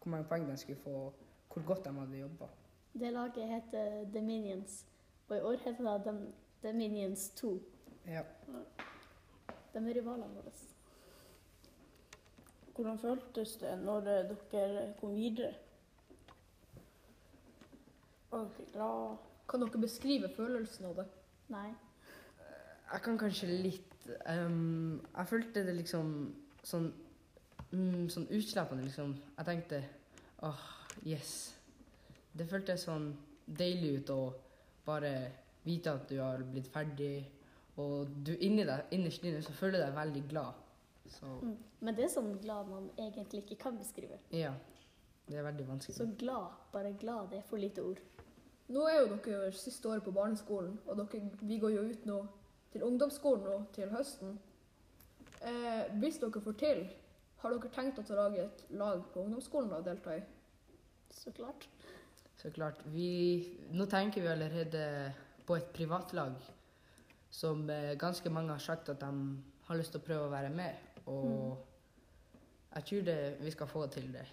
hvor 0.00 0.12
mange 0.12 0.28
poeng 0.28 0.48
de 0.48 0.56
skulle 0.60 0.80
få, 0.80 0.96
og 1.08 1.54
hvor 1.54 1.66
godt 1.72 1.84
de 1.84 1.94
hadde 1.96 2.20
jobba. 2.20 2.50
Det 2.92 3.12
laget 3.12 3.48
heter 3.48 4.04
The 4.12 4.22
Minions, 4.22 4.84
og 5.28 5.36
i 5.36 5.40
år 5.40 5.56
heter 5.64 5.88
det 5.88 6.02
The, 6.04 6.32
The 6.62 6.72
Minions 6.72 7.28
2. 7.40 7.54
Ja. 8.06 8.22
De 9.72 9.78
er 9.78 9.94
rivalene 9.94 10.34
våre. 10.34 10.52
hvordan 12.74 12.98
føltes 12.98 13.56
det 13.60 13.78
når 13.84 14.06
eh, 14.08 14.36
dere 14.52 14.94
kom 15.00 15.14
videre? 15.14 15.54
Var 18.30 18.38
dere 18.38 18.72
glad? 18.72 19.16
Kan 19.48 19.60
dere 19.60 19.80
beskrive 19.80 20.28
følelsen 20.36 20.86
av 20.88 20.94
det? 21.00 21.06
Nei. 21.48 21.70
Jeg 22.90 23.02
kan 23.04 23.18
kanskje 23.18 23.46
litt 23.46 24.06
um, 24.26 25.00
Jeg 25.16 25.26
følte 25.30 25.62
det 25.66 25.74
liksom 25.76 26.12
sånn 26.66 26.88
mm, 27.70 28.08
Sånn 28.10 28.28
utslappende, 28.34 28.84
liksom. 28.88 29.14
Jeg 29.36 29.48
tenkte 29.48 29.82
åh, 30.46 30.64
yes. 31.06 31.34
Det 32.32 32.46
føltes 32.48 32.86
sånn 32.88 33.12
deilig 33.46 34.00
ut 34.00 34.10
å 34.14 34.20
bare 34.86 35.12
vite 35.66 35.92
at 35.92 36.08
du 36.08 36.16
har 36.22 36.42
blitt 36.46 36.70
ferdig. 36.72 37.26
Og 37.80 38.08
du 38.24 38.32
inni 38.38 38.64
deg, 38.64 38.90
innerst 38.96 39.24
inne 39.24 39.42
så 39.44 39.52
føler 39.56 39.78
du 39.78 39.84
deg 39.84 39.96
veldig 39.98 40.24
glad. 40.30 40.66
Så 41.10 41.26
Mm. 41.42 41.56
Men 41.80 41.96
det 41.96 42.04
er 42.04 42.12
sånn 42.12 42.34
glad 42.42 42.68
man 42.68 42.90
egentlig 42.98 43.44
ikke 43.44 43.56
kan 43.68 43.78
beskrive. 43.78 44.18
ja. 44.32 44.54
Det 45.30 45.38
er 45.38 45.44
veldig 45.46 45.68
vanskelig. 45.68 45.94
Så 45.94 46.06
glad, 46.18 46.50
bare 46.72 46.92
glad, 46.98 47.28
det 47.30 47.38
er 47.38 47.42
for 47.46 47.56
lite 47.56 47.82
ord. 47.86 48.00
Nå 48.68 48.86
er 48.88 48.96
jo 49.00 49.16
dere 49.16 49.52
siste 49.54 49.88
året 49.88 50.02
på 50.02 50.10
barneskolen, 50.10 50.78
og 50.86 50.96
dere, 50.96 51.30
vi 51.40 51.58
går 51.58 51.70
jo 51.70 51.82
ut 51.92 52.06
nå 52.06 52.16
til 52.72 52.84
ungdomsskolen 52.86 53.46
nå 53.46 53.56
til 53.74 53.90
høsten. 53.92 54.38
Eh, 55.40 55.88
hvis 56.02 56.20
dere 56.22 56.42
får 56.44 56.58
til, 56.60 56.84
har 57.40 57.54
dere 57.54 57.72
tenkt 57.74 58.00
å 58.02 58.18
lage 58.18 58.44
et 58.44 58.64
lag 58.76 59.02
på 59.12 59.24
ungdomsskolen 59.24 59.72
å 59.78 59.82
delta 59.84 60.18
i? 60.18 60.22
Så 61.10 61.32
klart. 61.36 61.66
Så 62.40 62.52
klart. 62.54 62.82
Vi, 62.92 63.10
nå 63.72 63.86
tenker 63.90 64.22
vi 64.22 64.32
allerede 64.32 64.84
på 65.46 65.56
et 65.58 65.72
privatlag 65.74 66.36
som 67.30 67.64
eh, 67.70 67.96
ganske 67.98 68.30
mange 68.30 68.54
har 68.54 68.62
sagt 68.62 68.92
at 68.92 69.00
de 69.00 69.10
har 69.66 69.78
lyst 69.78 69.94
til 69.94 70.02
å 70.02 70.06
prøve 70.06 70.28
å 70.28 70.32
være 70.32 70.52
med. 70.54 71.00
Og 71.10 71.56
jeg 72.74 72.86
tror 72.86 73.08
det, 73.08 73.18
vi 73.40 73.54
skal 73.54 73.70
få 73.70 73.86
til 73.90 74.12
det. 74.14 74.26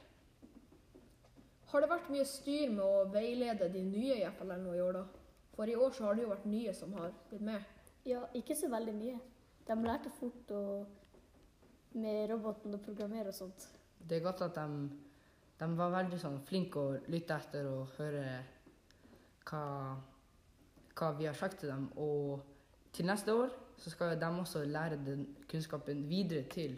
Har 1.72 1.84
det 1.84 1.89
vært 1.91 2.12
mye 2.13 2.25
styr 2.27 2.70
med 2.72 2.84
å 2.86 3.08
veilede 3.12 3.67
de 3.74 3.82
nye 3.84 4.22
i 4.22 4.27
FLL 4.38 4.62
nå 4.63 4.75
i 4.75 4.84
år, 4.84 5.01
da? 5.01 5.24
For 5.58 5.67
i 5.67 5.75
år 5.75 5.96
så 5.96 6.06
har 6.06 6.15
det 6.15 6.24
jo 6.24 6.32
vært 6.32 6.46
nye 6.48 6.74
som 6.75 6.94
har 7.00 7.12
blitt 7.29 7.44
med. 7.44 7.77
Ja, 8.08 8.24
ikke 8.40 8.56
så 8.56 8.70
veldig 8.72 8.94
mye. 8.96 9.18
De 9.68 9.76
lærte 9.84 10.12
fort 10.16 10.52
å 10.56 10.64
med 11.98 12.28
roboten 12.32 12.76
å 12.76 12.82
programmere 12.84 13.32
og 13.32 13.36
sånt. 13.36 13.68
Det 13.98 14.20
er 14.20 14.26
godt 14.26 14.44
at 14.46 14.58
de, 14.58 14.90
de 15.60 15.70
var 15.80 15.96
veldig 15.96 16.20
sånn 16.22 16.38
flinke 16.48 16.80
å 16.80 16.94
lytte 17.12 17.36
etter 17.36 17.68
og 17.70 17.96
høre 17.98 18.26
hva, 19.48 19.64
hva 20.98 21.10
vi 21.18 21.28
har 21.28 21.38
sagt 21.38 21.62
til 21.64 21.72
dem. 21.74 21.88
Og 22.00 22.44
til 22.96 23.10
neste 23.10 23.34
år 23.36 23.52
så 23.78 23.94
skal 23.94 24.16
de 24.20 24.30
også 24.30 24.64
lære 24.66 25.00
den 25.06 25.26
kunnskapen 25.50 26.06
videre 26.10 26.48
til 26.52 26.78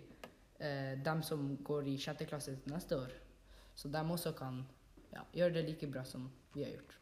eh, 0.59 0.95
dem 1.03 1.23
som 1.23 1.51
går 1.65 1.91
i 1.93 1.97
sjette 2.01 2.27
klasse 2.29 2.57
til 2.57 2.73
neste 2.73 2.97
år. 2.97 3.13
Så 3.75 3.91
de 3.91 4.01
også 4.01 4.33
kan 4.35 4.63
ja, 5.13 5.23
gjøre 5.33 5.59
det 5.59 5.67
like 5.69 5.87
bra 5.91 6.03
som 6.03 6.27
vi 6.55 6.65
har 6.65 6.73
gjort. 6.73 6.97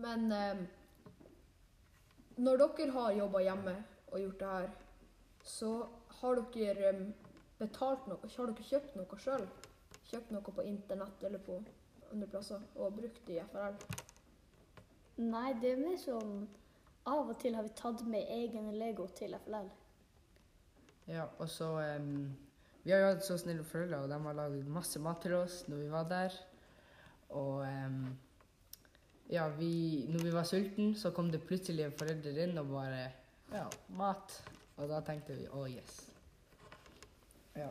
Men 0.00 0.32
eh, 0.32 0.66
når 2.40 2.62
dere 2.62 2.92
har 2.96 3.16
jobba 3.16 3.42
hjemme 3.44 3.74
og 4.10 4.20
gjort 4.22 4.38
det 4.40 4.52
her, 4.52 4.70
så 5.44 5.72
har 6.20 6.40
dere 6.54 6.92
eh, 6.92 7.02
betalt 7.60 8.06
noe? 8.08 8.30
Har 8.36 8.52
dere 8.52 8.68
kjøpt 8.68 8.96
noe 8.96 9.20
sjøl? 9.20 9.44
Kjøpt 10.10 10.32
noe 10.34 10.54
på 10.56 10.64
internett 10.66 11.24
eller 11.26 11.42
på 11.44 11.58
andre 12.10 12.28
plasser 12.30 12.62
og 12.76 12.96
brukt 12.96 13.28
i 13.30 13.38
FRL? 13.52 13.76
Nei, 15.20 15.50
det 15.60 15.74
er 15.74 15.82
mer 15.82 15.98
sånn 16.00 16.46
Av 17.10 17.28
og 17.28 17.36
til 17.40 17.56
har 17.56 17.64
vi 17.64 17.72
tatt 17.76 18.02
med 18.08 18.28
egen 18.32 18.70
Lego 18.76 19.06
til 19.16 19.32
FLL. 19.44 19.68
Ja, 21.08 21.24
og 21.40 21.48
så 21.48 21.70
um, 21.96 22.30
Vi 22.84 22.92
har 22.92 23.00
jo 23.00 23.08
hatt 23.08 23.24
så 23.24 23.38
snille 23.40 23.64
foreldre, 23.64 24.02
og 24.04 24.12
de 24.12 24.18
har 24.24 24.36
laget 24.36 24.68
masse 24.68 25.00
mat 25.00 25.20
til 25.24 25.34
oss 25.38 25.62
når 25.68 25.80
vi 25.80 25.88
var 25.92 26.08
der. 26.10 26.36
Og 27.36 27.64
em, 27.66 28.04
ja, 29.30 29.48
vi, 29.58 30.06
når 30.10 30.24
vi 30.26 30.32
var 30.34 30.46
sultne, 30.48 30.94
så 30.98 31.12
kom 31.14 31.30
det 31.30 31.44
plutselig 31.46 31.90
foreldre 31.98 32.32
inn 32.44 32.58
og 32.58 32.72
bare 32.72 33.04
Ja, 33.52 33.66
mat. 33.98 34.34
Og 34.80 34.88
da 34.90 35.00
tenkte 35.04 35.36
vi 35.36 35.46
å, 35.54 35.66
yes. 35.68 35.96
Ja. 37.54 37.68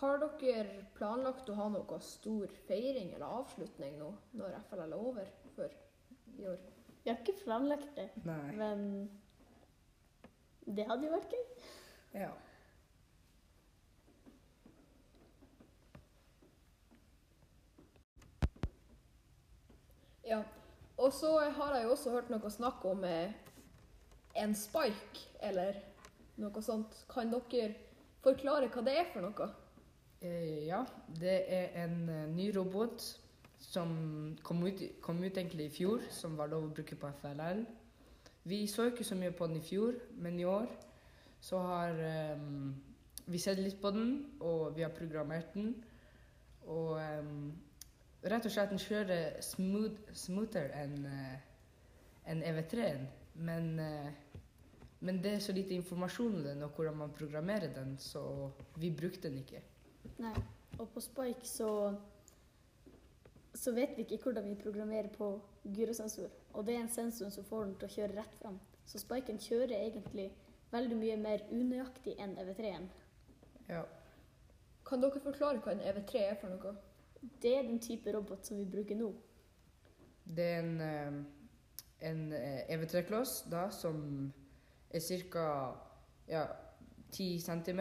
Har 0.00 0.18
dere 0.22 0.84
planlagt 0.96 1.48
å 1.50 1.56
ha 1.58 1.68
noe 1.70 1.98
stor 2.02 2.50
feiring 2.68 3.12
eller 3.14 3.38
avslutning 3.40 3.98
nå 4.00 4.10
når 4.38 4.56
FLL 4.68 4.94
er 4.96 5.04
over 5.10 5.30
for 5.54 5.76
i 6.38 6.48
år? 6.50 6.58
Vi 7.04 7.12
har 7.12 7.20
ikke 7.20 7.36
planlagt 7.44 7.90
det, 7.98 8.08
Nei. 8.24 8.50
men 8.56 8.84
det 10.64 10.86
hadde 10.88 11.06
jo 11.06 11.12
vært 11.12 11.36
gøy. 11.36 11.44
Ja. 12.24 12.30
Ja. 20.28 20.42
Og 20.96 21.12
så 21.12 21.32
har 21.56 21.74
jeg 21.74 21.84
jo 21.84 21.90
også 21.96 22.14
hørt 22.14 22.30
noe 22.30 22.50
snakk 22.50 22.84
om 22.86 23.02
eh, 23.04 23.32
en 24.38 24.54
spike, 24.54 25.26
eller 25.42 25.80
noe 26.40 26.62
sånt. 26.62 27.00
Kan 27.10 27.32
dere 27.34 27.74
forklare 28.24 28.70
hva 28.70 28.84
det 28.86 28.94
er 29.00 29.10
for 29.12 29.26
noe? 29.26 29.50
Eh, 30.24 30.66
ja, 30.68 30.84
det 31.20 31.36
er 31.52 31.74
en 31.84 32.08
eh, 32.08 32.28
ny 32.30 32.48
robot 32.54 33.02
som 33.64 33.90
kom 34.44 34.62
ut, 34.64 34.80
kom 35.02 35.22
ut 35.24 35.36
egentlig 35.36 35.68
i 35.68 35.74
fjor, 35.74 36.06
som 36.14 36.38
var 36.38 36.52
lov 36.52 36.68
å 36.68 36.72
bruke 36.76 36.96
på 37.00 37.10
FLL. 37.20 37.64
Vi 38.44 38.64
så 38.68 38.90
ikke 38.90 39.06
så 39.06 39.16
mye 39.16 39.32
på 39.34 39.48
den 39.48 39.58
i 39.60 39.64
fjor, 39.64 39.96
men 40.20 40.38
i 40.40 40.46
år 40.48 40.68
så 41.44 41.60
har 41.64 42.00
eh, 42.00 42.46
vi 43.26 43.40
sett 43.40 43.60
litt 43.60 43.80
på 43.80 43.92
den, 43.92 44.14
og 44.40 44.76
vi 44.76 44.84
har 44.84 44.94
programmert 44.94 45.52
den. 45.56 45.74
Og 46.70 46.96
eh, 47.00 47.30
rett 48.24 48.46
og 48.46 48.52
slett 48.54 48.72
den 48.72 48.80
kjører 48.82 49.40
smooth, 49.44 50.14
smoother 50.16 50.72
enn 50.80 51.04
eh, 51.10 51.36
enn 52.30 52.42
EV3-en. 52.42 53.06
Men, 53.34 53.78
eh, 53.80 54.40
men 55.04 55.20
det 55.22 55.36
er 55.36 55.44
så 55.44 55.52
lite 55.52 55.76
informasjon 55.76 56.38
om 56.38 56.44
den 56.44 56.62
og 56.64 56.76
hvordan 56.76 56.96
man 56.96 57.12
programmerer 57.12 57.74
den, 57.74 57.96
så 57.98 58.50
vi 58.80 58.90
brukte 58.90 59.28
den 59.28 59.42
ikke. 59.42 59.62
Nei. 60.18 60.34
Og 60.78 60.88
på 60.90 61.00
Spike 61.00 61.46
så 61.46 61.70
så 63.54 63.70
vet 63.70 63.92
vi 63.96 64.02
ikke 64.02 64.18
hvordan 64.24 64.48
vi 64.48 64.54
programmerer 64.58 65.08
på 65.14 65.28
gyrosensor. 65.76 66.30
Og 66.52 66.66
det 66.66 66.74
er 66.74 66.80
en 66.80 66.88
sensor 66.90 67.28
som 67.30 67.44
får 67.44 67.64
den 67.64 67.74
til 67.78 67.86
å 67.86 67.94
kjøre 67.96 68.16
rett 68.16 68.40
fram. 68.40 68.56
Så 68.84 68.98
Spiken 68.98 69.38
kjører 69.38 69.76
egentlig 69.76 70.32
veldig 70.72 70.96
mye 70.98 71.18
mer 71.22 71.44
unøyaktig 71.52 72.16
enn 72.18 72.34
EV3-en. 72.42 72.88
Ja. 73.68 73.84
Kan 74.84 75.04
dere 75.04 75.22
forklare 75.22 75.62
hva 75.62 75.72
en 75.72 75.84
EV3 75.86 76.24
er 76.32 76.40
for 76.40 76.50
noe? 76.50 76.74
Det 77.42 77.56
er 77.58 77.62
den 77.62 77.80
type 77.80 78.12
robot 78.12 78.46
som 78.46 78.58
vi 78.58 78.66
bruker 78.68 78.98
nå. 78.98 79.10
Det 80.24 80.44
er 80.44 80.58
en, 80.62 80.80
eh, 80.80 81.16
en 82.10 82.32
eh, 82.32 82.62
EV3-kloss 82.74 83.44
da, 83.52 83.68
som 83.70 84.32
er 84.90 85.00
ca. 85.32 85.48
Ja, 86.28 86.46
10 87.12 87.40
cm. 87.40 87.80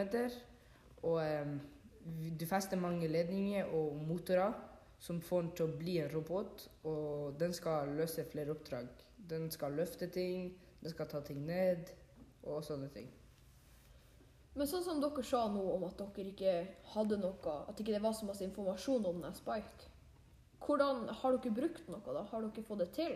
Og 1.04 1.20
eh, 1.24 1.56
du 2.40 2.46
fester 2.46 2.80
mange 2.80 3.08
ledninger 3.08 3.66
og 3.66 3.96
motorer 4.08 4.54
som 5.00 5.22
får 5.22 5.42
den 5.42 5.52
til 5.56 5.66
å 5.66 5.78
bli 5.80 5.98
en 6.00 6.12
robot. 6.14 6.68
Og 6.84 7.40
den 7.40 7.56
skal 7.56 7.96
løse 7.98 8.26
flere 8.32 8.56
oppdrag. 8.56 8.88
Den 9.18 9.50
skal 9.52 9.76
løfte 9.80 10.08
ting, 10.12 10.54
den 10.82 10.92
skal 10.92 11.08
ta 11.12 11.24
ting 11.24 11.46
ned 11.48 11.92
og 12.44 12.64
sånne 12.64 12.90
ting. 12.92 13.12
Men 14.54 14.70
sånn 14.70 14.84
som 14.86 15.00
dere 15.02 15.24
sa 15.26 15.48
nå 15.50 15.64
om 15.76 15.88
at 15.88 15.98
dere 15.98 16.30
ikke 16.30 16.54
hadde 16.94 17.18
noe, 17.22 17.56
at 17.70 17.80
ikke 17.80 17.96
det 17.96 18.04
var 18.04 18.14
så 18.14 18.28
masse 18.28 18.46
informasjon 18.46 19.08
om 19.10 19.24
den 19.24 19.38
Spike. 19.38 19.90
Hvordan 20.64 21.08
har 21.10 21.38
dere 21.38 21.56
brukt 21.58 21.90
noe 21.90 22.04
da? 22.06 22.26
Har 22.30 22.46
dere 22.46 22.66
fått 22.68 22.84
det 22.84 22.92
til? 22.96 23.16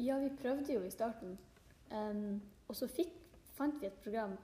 Ja, 0.00 0.16
vi 0.22 0.30
prøvde 0.40 0.72
jo 0.72 0.86
i 0.86 0.92
starten. 0.92 1.36
Um, 1.90 2.40
og 2.70 2.78
så 2.78 2.88
fikk, 2.88 3.12
fant 3.56 3.80
vi 3.82 3.88
et 3.88 3.96
program 4.04 4.36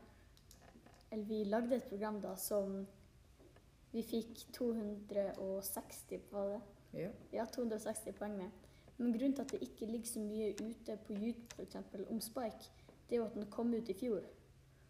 Eller 1.12 1.28
vi 1.28 1.45
lagde 1.47 1.76
et 1.76 1.85
program 1.87 2.16
da 2.21 2.33
som 2.35 2.81
vi 3.93 4.02
fikk 4.02 4.49
260 4.52 6.25
på 6.31 6.47
det. 6.50 6.61
Ja. 6.99 7.11
Ja, 7.33 7.45
260 7.55 8.12
poeng 8.19 8.35
med. 8.37 8.50
Men 8.99 9.12
grunnen 9.14 9.37
til 9.37 9.45
at 9.45 9.52
det 9.55 9.62
ikke 9.62 9.87
ligger 9.87 10.11
så 10.11 10.21
mye 10.21 10.50
ute 10.59 10.99
på 11.07 11.14
YouTube 11.14 11.55
for 11.55 11.62
eksempel, 11.62 12.05
om 12.11 12.21
Spike, 12.21 12.73
det 13.09 13.16
er 13.16 13.23
jo 13.23 13.28
at 13.28 13.35
den 13.35 13.47
kom 13.50 13.73
ut 13.75 13.88
i 13.88 13.97
fjor. 13.97 14.25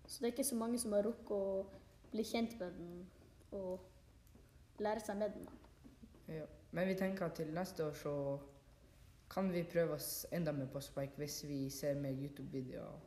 Så 0.06 0.20
det 0.20 0.28
er 0.28 0.34
ikke 0.34 0.48
så 0.48 0.58
mange 0.58 0.78
som 0.78 0.92
har 0.94 1.06
rukket 1.06 1.32
å 1.34 1.66
bli 2.12 2.25
kjent 2.25 2.58
med 2.60 2.76
den 2.78 3.06
og 3.56 4.82
lære 4.82 5.02
seg 5.02 5.18
med 5.18 5.34
den. 5.34 5.48
Ja. 6.38 6.46
Men 6.70 6.88
vi 6.88 6.94
tenker 6.98 7.26
at 7.26 7.38
til 7.38 7.52
neste 7.54 7.86
år 7.86 7.94
så 7.96 8.14
kan 9.30 9.50
vi 9.52 9.64
prøve 9.66 9.96
oss 9.96 10.26
enda 10.32 10.52
mer 10.52 10.68
på 10.70 10.80
Spike 10.84 11.18
hvis 11.18 11.40
vi 11.48 11.60
ser 11.70 11.98
mer 11.98 12.14
YouTube-videoer. 12.14 13.06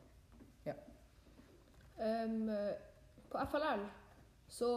Ehm, 2.00 2.48
på 3.28 3.38
FLL 3.50 3.82
så 4.48 4.70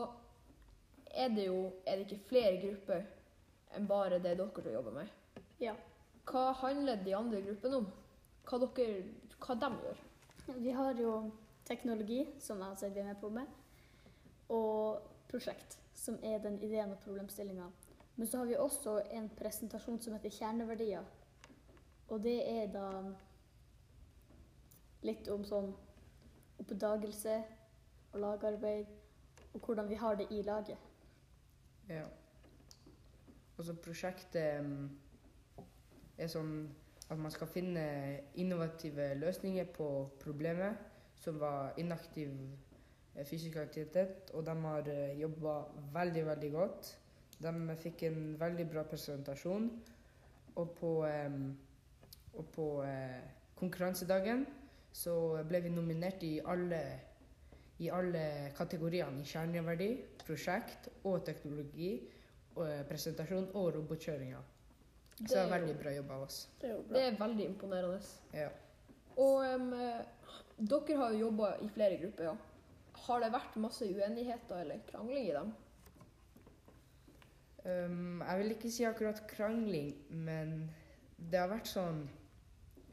er 1.06 1.30
det 1.30 1.46
jo 1.46 1.72
er 1.88 1.98
det 1.98 2.08
ikke 2.08 2.28
flere 2.30 2.58
grupper 2.62 3.06
enn 3.78 3.88
bare 3.88 4.20
det 4.20 4.36
dere 4.38 4.74
jobber 4.74 4.98
med. 4.98 5.14
Ja. 5.62 5.76
Hva 6.28 6.52
handler 6.60 7.00
de 7.04 7.16
andre 7.16 7.42
gruppene 7.46 7.80
om? 7.80 7.88
Hva, 8.50 8.60
dere, 8.60 9.06
hva 9.40 9.56
de 9.62 9.70
gjør? 9.86 10.04
Vi 10.60 10.76
har 10.76 11.00
jo 11.00 11.14
teknologi, 11.74 12.22
som 12.40 12.62
jeg 12.62 12.70
har 12.70 12.80
sett 12.80 12.96
vi 12.96 13.02
er 13.02 13.10
med 13.10 13.22
på 13.22 13.32
med. 13.34 13.50
Og 14.54 15.02
prosjekt, 15.32 15.80
som 15.98 16.20
er 16.22 16.42
den 16.44 16.60
ideen 16.62 16.94
og 16.94 17.02
problemstillinga. 17.02 17.70
Men 18.16 18.28
så 18.28 18.38
har 18.38 18.46
vi 18.46 18.58
også 18.62 19.00
en 19.12 19.30
presentasjon 19.38 20.02
som 20.02 20.14
heter 20.14 20.30
Kjerneverdier. 20.30 21.06
Og 22.14 22.22
det 22.22 22.38
er 22.46 22.68
da 22.70 22.88
litt 25.04 25.28
om 25.34 25.44
sånn 25.48 25.72
oppdagelse 26.62 27.40
og 28.14 28.20
lagarbeid, 28.22 28.92
og 29.54 29.66
hvordan 29.66 29.90
vi 29.90 29.98
har 29.98 30.20
det 30.20 30.28
i 30.32 30.44
laget. 30.46 30.78
Ja. 31.90 32.06
Altså 33.58 33.74
prosjektet 33.82 34.64
mm, 34.64 35.66
er 36.18 36.30
sånn 36.32 36.54
at 37.10 37.20
man 37.20 37.34
skal 37.34 37.50
finne 37.52 37.84
innovative 38.40 39.12
løsninger 39.20 39.68
på 39.76 39.90
problemet, 40.22 40.78
som 41.24 41.40
var 41.40 41.78
inaktiv 41.80 42.34
eh, 43.16 43.24
fysisk 43.26 43.58
aktivitet, 43.64 44.34
og 44.34 44.46
de 44.46 44.58
har 44.66 44.92
jobba 45.20 45.56
veldig, 45.96 46.26
veldig 46.32 46.52
godt. 46.52 46.92
De 47.44 47.78
fikk 47.82 48.06
en 48.10 48.20
veldig 48.40 48.68
bra 48.72 48.84
presentasjon, 48.88 49.70
og 50.56 50.76
på, 50.78 50.92
og 52.34 52.52
på 52.54 52.68
eh, 52.86 53.24
konkurransedagen 53.58 54.46
så 54.94 55.16
ble 55.50 55.64
vi 55.66 55.72
nominert 55.74 56.24
i 56.24 56.36
alle, 56.46 56.82
i 57.82 57.90
alle 57.90 58.24
kategoriene 58.58 59.24
i 59.24 59.28
kjerneverdi, 59.28 59.90
prosjekt 60.22 60.90
og 61.04 61.24
teknologi, 61.26 61.96
og, 62.56 62.68
eh, 62.68 62.84
presentasjon 62.90 63.50
og 63.54 63.72
robotkjøringer. 63.76 64.52
Så 65.14 65.30
det 65.30 65.40
er 65.40 65.50
veldig 65.50 65.78
bra 65.80 65.94
jobba 65.94 66.16
av 66.20 66.28
oss. 66.28 66.38
Det 66.62 66.70
er 66.70 66.84
Det 66.90 67.02
er 67.08 67.18
veldig 67.20 67.46
imponerende. 67.46 68.00
Ja. 68.34 68.50
Og 69.18 69.46
eh, 69.46 70.06
dere 70.58 70.98
har 71.00 71.14
jo 71.14 71.28
jobba 71.28 71.56
i 71.62 71.70
flere 71.74 72.00
grupper, 72.02 72.32
ja. 72.32 72.36
Har 73.04 73.24
det 73.24 73.32
vært 73.34 73.56
masse 73.60 73.86
uenigheter 73.90 74.62
eller 74.62 74.84
krangling 74.88 75.28
i 75.28 75.34
dem? 75.36 75.54
Um, 77.64 78.22
jeg 78.22 78.40
vil 78.40 78.56
ikke 78.58 78.72
si 78.72 78.86
akkurat 78.86 79.24
krangling, 79.28 79.94
men 80.10 80.70
det 81.18 81.40
har 81.40 81.50
vært 81.52 81.72
sånn 81.72 82.04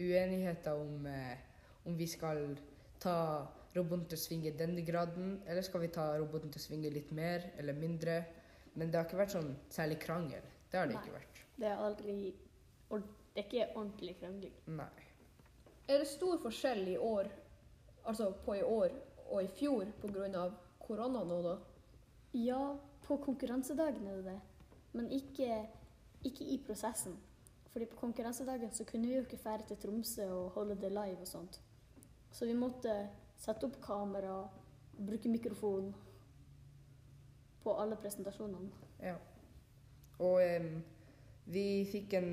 uenigheter 0.01 0.79
om 0.79 1.07
eh, 1.11 1.39
om 1.85 1.97
vi 1.97 2.07
skal 2.07 2.57
ta 3.01 3.47
roboten 3.77 4.07
til 4.11 4.19
å 4.19 4.21
svinge 4.21 4.53
denne 4.59 4.85
graden, 4.87 5.39
eller 5.47 5.65
skal 5.65 5.85
vi 5.85 5.93
ta 5.95 6.07
roboten 6.19 6.53
til 6.53 6.61
å 6.61 6.67
svinge 6.67 6.93
litt 6.93 7.13
mer 7.17 7.51
eller 7.61 7.77
mindre. 7.79 8.17
Men 8.75 8.91
det 8.91 9.01
har 9.01 9.09
ikke 9.09 9.21
vært 9.21 9.35
sånn 9.35 9.55
særlig 9.73 9.99
krangel. 10.03 10.45
Det 10.71 10.79
har 10.79 10.91
det 10.91 10.97
Nei. 10.97 11.03
ikke 11.03 11.17
vært. 11.17 11.45
Det 11.61 11.69
er 11.69 11.85
aldri 11.87 12.17
Det 12.91 13.39
er 13.39 13.47
ikke 13.47 13.67
ordentlig 13.79 14.17
krangling. 14.19 14.55
Nei. 14.67 15.07
Er 15.91 16.03
det 16.03 16.09
stor 16.11 16.39
forskjell 16.43 16.89
i 16.93 16.97
år, 16.99 17.31
altså 18.05 18.33
på 18.45 18.55
i 18.55 18.63
år 18.63 18.95
og 19.31 19.43
i 19.45 19.51
fjor 19.55 19.91
pga. 20.03 20.51
korona 20.81 21.25
nå, 21.25 21.43
da? 21.43 21.57
Ja, 22.35 22.77
på 23.07 23.17
konkurransedagen 23.17 24.07
er 24.07 24.17
det 24.17 24.25
det, 24.25 24.41
men 24.93 25.11
ikke, 25.11 25.67
ikke 26.25 26.45
i 26.45 26.61
prosessen. 26.67 27.17
Fordi 27.71 27.87
på 27.87 27.97
konkurransedagen 27.97 28.73
så 28.73 28.85
kunne 28.85 29.07
vi 29.07 29.15
jo 29.15 29.23
ikke 29.23 29.39
fære 29.39 29.67
til 29.69 29.77
Tromsø 29.77 30.27
og 30.27 30.51
holde 30.51 30.75
det 30.81 30.91
live 30.91 31.21
og 31.21 31.29
sånt. 31.29 31.61
Så 32.33 32.47
vi 32.47 32.55
måtte 32.55 32.95
sette 33.39 33.67
opp 33.67 33.81
kamera, 33.83 34.49
bruke 35.07 35.29
mikrofon 35.29 35.95
på 37.63 37.75
alle 37.79 37.97
presentasjonene. 37.97 38.71
Ja. 39.03 39.15
Og 40.19 40.41
um, 40.61 40.83
vi 41.47 41.85
fikk 41.93 42.15
en 42.19 42.33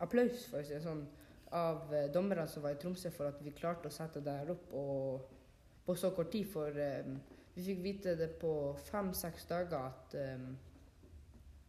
applaus, 0.00 0.46
for 0.50 0.60
å 0.60 0.66
si 0.66 0.74
det 0.74 0.82
sånn, 0.84 1.06
av 1.52 1.94
eh, 1.94 2.10
dommerne 2.12 2.46
som 2.48 2.62
var 2.62 2.74
i 2.74 2.78
Tromsø 2.80 3.10
for 3.10 3.30
at 3.30 3.42
vi 3.44 3.54
klarte 3.56 3.88
å 3.88 3.94
sette 3.94 4.20
det 4.24 4.34
her 4.40 4.50
opp 4.52 4.72
på 5.86 5.94
så 5.96 6.10
kort 6.16 6.30
tid. 6.32 6.46
For 6.52 6.68
um, 6.68 7.14
vi 7.54 7.62
fikk 7.64 7.78
vite 7.82 8.14
det 8.18 8.30
på 8.40 8.50
fem-seks 8.90 9.46
dager 9.48 9.86
at, 9.88 10.16
um, 10.36 10.50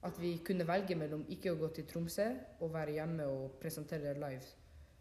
at 0.03 0.19
vi 0.19 0.33
kunne 0.45 0.67
velge 0.67 0.95
mellom 0.99 1.23
ikke 1.31 1.53
å 1.53 1.59
gå 1.61 1.69
til 1.75 1.87
Tromsø 1.87 2.27
og 2.59 2.73
være 2.73 2.97
hjemme 2.97 3.27
og 3.31 3.55
presentere 3.61 4.13
live. 4.19 4.43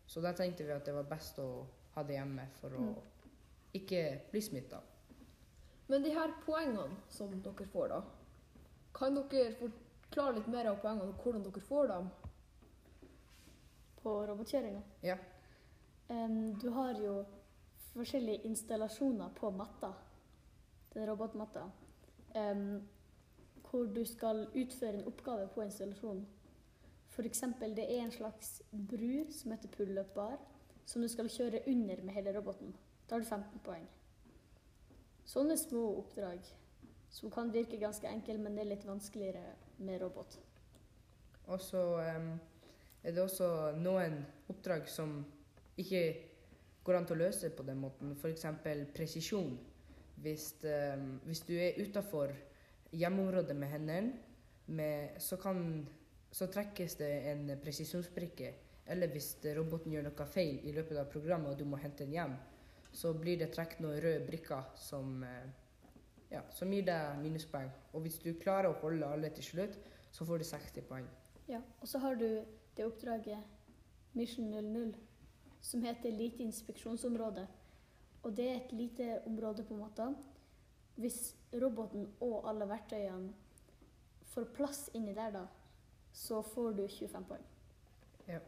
Så 0.06 0.22
da 0.24 0.32
tenkte 0.32 0.64
vi 0.64 0.72
at 0.72 0.86
det 0.86 0.94
var 0.94 1.08
best 1.10 1.38
å 1.42 1.48
ha 1.96 2.04
det 2.06 2.14
hjemme 2.16 2.46
for 2.60 2.70
å 2.78 2.84
Mm. 2.84 2.94
ikke 3.74 4.20
bli 4.30 4.40
smitta. 4.40 4.78
Men 5.88 6.02
de 6.02 6.10
her 6.14 6.32
poengene 6.46 6.96
som 7.08 7.34
dere 7.42 7.66
får, 7.72 7.88
da. 7.88 8.02
Kan 8.94 9.14
dere 9.14 9.54
forklare 9.54 10.34
litt 10.36 10.48
mer 10.48 10.66
av 10.66 10.80
poengene 10.80 11.08
og 11.08 11.22
hvordan 11.22 11.42
dere 11.44 11.60
får 11.60 11.88
dem? 11.88 12.10
På 14.02 14.14
robotkjøringa. 14.26 14.82
Ja. 15.02 15.16
Um, 16.08 16.54
du 16.61 16.70
har 16.70 17.00
jo 17.02 17.24
forskjellige 17.92 18.46
installasjoner 18.48 19.34
på 19.37 19.50
matta, 19.50 19.92
den 20.94 21.08
robotmatta, 21.11 21.66
um, 22.34 22.88
hvor 23.70 23.84
du 23.92 24.04
skal 24.08 24.46
utføre 24.54 24.98
en 24.98 25.08
oppgave 25.11 25.48
på 25.54 25.62
installasjonen. 25.66 26.26
Eksempel, 27.18 27.72
det 27.74 27.84
er 27.90 28.04
en 28.04 28.12
slags 28.14 28.62
bru 28.70 29.24
som 29.34 29.50
heter 29.50 29.68
pull-up 29.74 30.12
bar, 30.14 30.37
som 30.87 31.02
du 31.02 31.08
skal 31.11 31.28
kjøre 31.28 31.64
under 31.66 32.02
med 32.02 32.14
hele 32.14 32.30
roboten. 32.37 32.76
Da 33.08 33.16
har 33.16 33.20
du 33.20 33.26
15 33.26 33.58
poeng. 33.64 33.88
Sånne 35.26 35.56
små 35.58 35.82
oppdrag, 35.98 36.46
som 37.11 37.30
kan 37.30 37.50
virke 37.52 37.80
ganske 37.80 38.08
enkle, 38.08 38.38
men 38.38 38.54
det 38.54 38.62
er 38.62 38.70
litt 38.70 38.87
vanskeligere 38.87 39.42
med 39.82 40.00
robot. 40.00 40.38
Og 41.48 41.61
så 41.61 41.82
em, 42.04 42.30
er 43.02 43.14
det 43.14 43.22
også 43.22 43.48
noen 43.78 44.20
oppdrag 44.50 44.88
som 44.90 45.20
ikke 45.78 46.02
går 46.84 46.98
an 46.98 47.08
til 47.08 47.18
å 47.18 47.24
løse 47.26 47.50
på 47.54 47.66
den 47.66 47.80
måten. 47.82 48.14
F.eks. 48.16 48.46
presisjon. 48.96 49.58
Hvis, 50.18 50.50
eh, 50.66 50.98
hvis 51.28 51.44
du 51.46 51.54
er 51.54 51.78
utafor 51.78 52.32
hjemmeområdet 52.90 53.54
med 53.56 53.70
hendene, 53.70 54.16
med, 54.68 55.20
så, 55.22 55.38
kan, 55.40 55.87
så 56.32 56.48
trekkes 56.52 56.98
det 57.00 57.12
en 57.30 57.52
presisjonsbrikke. 57.62 58.52
Eller 58.88 59.12
hvis 59.12 59.34
roboten 59.56 59.92
gjør 59.92 60.08
noe 60.08 60.26
feil 60.28 60.61
i 60.64 60.74
løpet 60.76 60.98
av 61.00 61.11
programmet 61.12 61.52
og 61.52 61.61
du 61.61 61.68
må 61.68 61.78
hente 61.80 62.04
den 62.04 62.16
hjem, 62.16 62.34
så 62.92 63.12
blir 63.14 63.38
det 63.40 63.50
trukket 63.52 63.82
noen 63.84 64.00
røde 64.02 64.24
brikker 64.26 64.72
som, 64.80 65.22
eh, 65.24 65.48
ja, 66.32 66.42
som 66.56 66.72
gir 66.72 66.88
deg 66.88 67.20
minuspoeng. 67.22 67.70
Og 67.92 68.04
hvis 68.04 68.18
du 68.24 68.32
klarer 68.40 68.72
å 68.72 68.80
holde 68.82 69.06
alle 69.06 69.30
til 69.37 69.44
slutt, 69.44 69.78
så 70.11 70.24
får 70.24 70.40
du 70.40 70.48
60 70.48 70.88
poeng. 70.88 71.08
Ja, 71.48 71.61
og 71.80 71.88
så 71.88 72.00
har 72.02 72.16
du 72.16 72.28
det 72.78 72.86
oppdraget 72.86 73.38
Mission 74.12 74.50
00, 74.50 74.94
som 75.60 75.82
heter 75.82 76.14
Lite 76.14 76.42
inspeksjonsområde. 76.42 77.46
Og 78.22 78.36
det 78.36 78.48
er 78.48 78.56
et 78.56 78.72
lite 78.72 79.20
område 79.26 79.64
på 79.64 79.74
en 79.74 79.80
måte. 79.80 80.08
Hvis 80.94 81.36
roboten 81.62 82.06
og 82.20 82.48
alle 82.50 82.66
verktøyene 82.68 83.34
får 84.32 84.48
plass 84.54 84.88
inni 84.94 85.14
der, 85.14 85.30
da, 85.34 85.44
så 86.12 86.40
får 86.42 86.72
du 86.78 86.86
25 86.88 87.26
poeng. 87.28 87.44
Ja. 88.28 88.40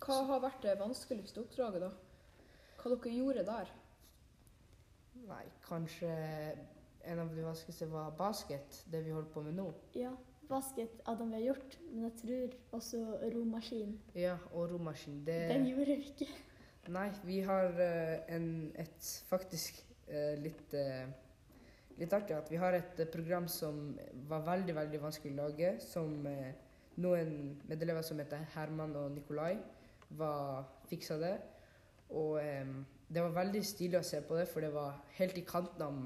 Hva 0.00 0.22
har 0.30 0.42
vært 0.42 0.62
det 0.64 0.78
vanskeligste 0.80 1.42
oppdraget, 1.42 1.84
da? 1.84 1.90
Hva 2.80 2.94
dere 2.94 3.14
gjorde 3.14 3.46
der? 3.46 3.70
Nei, 5.26 5.44
kanskje 5.66 6.10
en 7.04 7.22
av 7.22 7.34
de 7.34 7.44
vanskeligste 7.44 7.90
var 7.90 8.14
basket, 8.18 8.82
det 8.90 9.04
vi 9.04 9.14
holder 9.14 9.30
på 9.34 9.42
med 9.44 9.58
nå. 9.58 9.70
Ja, 9.94 10.14
vasket 10.50 11.00
av 11.08 11.18
dem 11.20 11.32
vi 11.32 11.40
har 11.40 11.46
gjort, 11.52 11.76
men 11.90 12.06
jeg 12.08 12.16
tror 12.22 12.54
også 12.78 13.02
romaskin. 13.34 13.96
Ja, 14.18 14.36
og 14.52 14.70
romaskin. 14.72 15.22
Det 15.26 15.40
Den 15.50 15.66
gjorde 15.70 15.96
vi 16.00 16.12
ikke. 16.12 16.28
Nei, 16.90 17.08
vi 17.24 17.40
har 17.46 17.76
eh, 17.84 18.34
en, 18.34 18.46
et 18.80 19.10
faktisk 19.30 19.82
eh, 20.08 20.36
litt 20.40 20.76
eh, 20.76 21.10
Litt 22.00 22.14
artig 22.16 22.32
at 22.32 22.46
vi 22.48 22.56
har 22.56 22.72
et 22.72 23.00
program 23.12 23.44
som 23.52 23.90
var 24.30 24.40
veldig, 24.46 24.72
veldig 24.72 25.00
vanskelig 25.02 25.34
å 25.34 25.40
lage, 25.42 25.74
som 25.84 26.14
noen 26.96 27.58
medelever 27.68 28.00
som 28.06 28.18
heter 28.22 28.46
Herman 28.54 28.94
og 28.96 29.10
Nikolai, 29.12 29.58
var, 30.16 30.64
fiksa 30.88 31.18
det. 31.20 31.34
Og 32.16 32.40
eh, 32.42 32.72
det 33.10 33.22
var 33.22 33.36
veldig 33.36 33.62
stilig 33.66 34.00
å 34.00 34.06
se 34.06 34.22
på 34.26 34.38
det, 34.38 34.48
for 34.50 34.64
det 34.64 34.72
var 34.74 34.98
helt 35.18 35.38
i 35.38 35.46
kanten 35.46 35.84
av, 35.86 36.00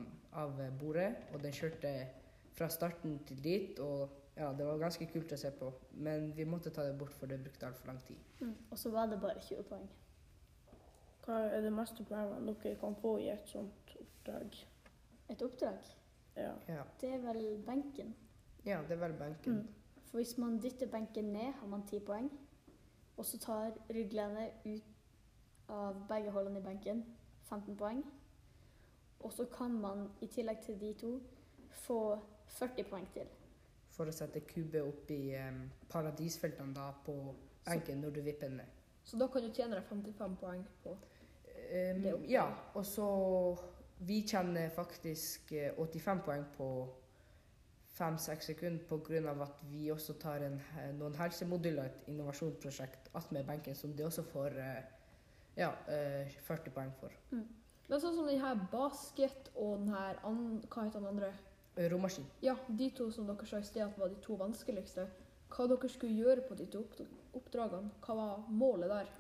av 0.45 0.61
bordet, 0.81 1.11
og 1.33 1.41
den 1.45 1.55
kjørte 1.55 1.95
fra 2.55 2.69
starten 2.73 3.19
til 3.29 3.41
dit, 3.45 3.81
og 3.81 4.13
ja, 4.37 4.53
det 4.53 4.67
var 4.67 4.79
ganske 4.79 5.07
kult 5.07 5.33
å 5.33 5.37
se 5.39 5.51
på. 5.51 5.73
Men 5.93 6.33
vi 6.37 6.45
måtte 6.45 6.71
ta 6.71 6.83
det 6.83 6.97
bort, 6.99 7.15
for 7.15 7.31
det 7.31 7.39
brukte 7.43 7.67
altfor 7.67 7.87
lang 7.93 8.01
tid. 8.07 8.19
Mm. 8.41 8.55
Og 8.71 8.79
så 8.79 8.91
var 8.91 9.07
det 9.07 9.21
bare 9.23 9.41
20 9.41 9.63
poeng. 9.69 9.89
Hva 11.25 11.39
er 11.57 11.63
det 11.65 11.73
meste 11.73 12.05
poengene 12.05 12.53
dere 12.63 12.77
kan 12.81 12.97
få 13.01 13.15
i 13.23 13.31
et 13.33 13.47
sånt 13.49 13.95
oppdrag? 14.01 14.59
Et 15.31 15.43
oppdrag, 15.43 15.93
Ja. 16.37 16.51
Ja, 16.69 16.83
det 17.01 17.13
er 17.15 17.19
vel 17.23 17.63
benken. 17.67 18.15
ja 18.67 18.81
det 18.83 18.91
er 18.91 18.97
vel 18.97 19.13
benken. 19.19 19.53
Mm. 19.53 19.69
For 20.05 20.19
hvis 20.19 20.39
man 20.39 20.59
dytter 20.63 20.87
benken 20.87 21.25
ned, 21.33 21.53
har 21.53 21.67
man 21.67 21.87
10 21.87 22.01
poeng. 22.01 22.31
Og 23.17 23.25
så 23.25 23.39
tar 23.39 23.73
rygglenet 23.91 24.51
ut 24.65 24.83
av 25.69 25.95
begge 26.09 26.31
hullene 26.31 26.59
i 26.59 26.63
benken 26.63 27.05
15 27.49 27.77
poeng. 27.77 28.05
Og 29.21 29.33
så 29.33 29.45
kan 29.45 29.71
man 29.81 30.09
i 30.21 30.27
tillegg 30.27 30.61
til 30.61 30.81
de 30.81 30.93
to 30.93 31.21
få 31.71 32.19
40 32.47 32.85
poeng 32.91 33.07
til. 33.13 33.27
For 33.95 34.11
å 34.11 34.13
sette 34.15 34.41
kube 34.51 34.81
opp 34.83 35.11
i 35.15 35.35
um, 35.39 35.61
paradisfeltene 35.93 36.75
da 36.75 36.89
på 37.07 37.15
benken 37.67 38.01
når 38.03 38.11
du 38.17 38.21
vipper 38.27 38.49
den 38.51 38.57
ned. 38.63 38.67
Så 39.05 39.17
da 39.21 39.29
kan 39.29 39.43
du 39.45 39.51
tjene 39.55 39.77
deg 39.79 39.87
55 39.89 40.37
poeng 40.41 40.65
på 40.83 40.93
um, 40.97 42.03
Det 42.03 42.15
opp- 42.15 42.29
ja, 42.29 42.49
og 42.75 42.85
så 42.89 43.07
Vi 44.05 44.23
tjener 44.27 44.69
faktisk 44.75 45.53
eh, 45.55 45.73
85 45.79 46.23
poeng 46.27 46.43
på 46.57 46.67
fem-seks 47.95 48.47
sekunder 48.51 48.85
pga. 48.91 49.31
at 49.43 49.61
vi 49.71 49.91
også 49.93 50.13
tar 50.19 50.43
en, 50.43 50.61
eh, 50.81 50.91
noen 50.99 51.15
helsemoduler, 51.15 51.85
et 51.85 52.09
innovasjonsprosjekt, 52.11 53.09
attmed 53.15 53.47
benken, 53.47 53.75
som 53.75 53.93
de 53.97 54.03
også 54.05 54.25
får 54.33 54.59
eh, 54.59 54.83
ja, 55.57 55.71
eh, 55.89 56.27
40 56.49 56.71
poeng 56.75 56.91
for. 56.99 57.13
Men 57.31 58.01
sånn 58.01 58.17
som 58.17 58.27
den 58.27 58.41
her 58.41 58.59
basket 58.73 59.51
og 59.55 59.79
den 59.85 59.89
her 59.95 60.19
an, 60.27 60.63
Hva 60.69 60.85
heter 60.89 60.99
den 61.01 61.07
andre? 61.13 61.33
Romaskin. 61.77 62.27
Ja, 62.41 62.57
de 62.69 62.91
to 62.95 63.11
som 63.11 63.27
dere 63.27 63.47
sa 63.47 63.59
i 63.59 63.67
sted 63.67 63.83
at 63.83 63.99
var 63.99 64.13
de 64.13 64.21
to 64.23 64.37
vanskeligste. 64.39 65.09
Hva 65.55 65.67
dere 65.71 65.91
skulle 65.91 66.19
gjøre 66.19 66.45
på 66.47 66.57
de 66.59 66.67
to 66.71 66.85
oppdragene? 67.35 67.91
Hva 68.05 68.15
var 68.19 68.45
målet 68.51 68.93
der? 68.93 69.11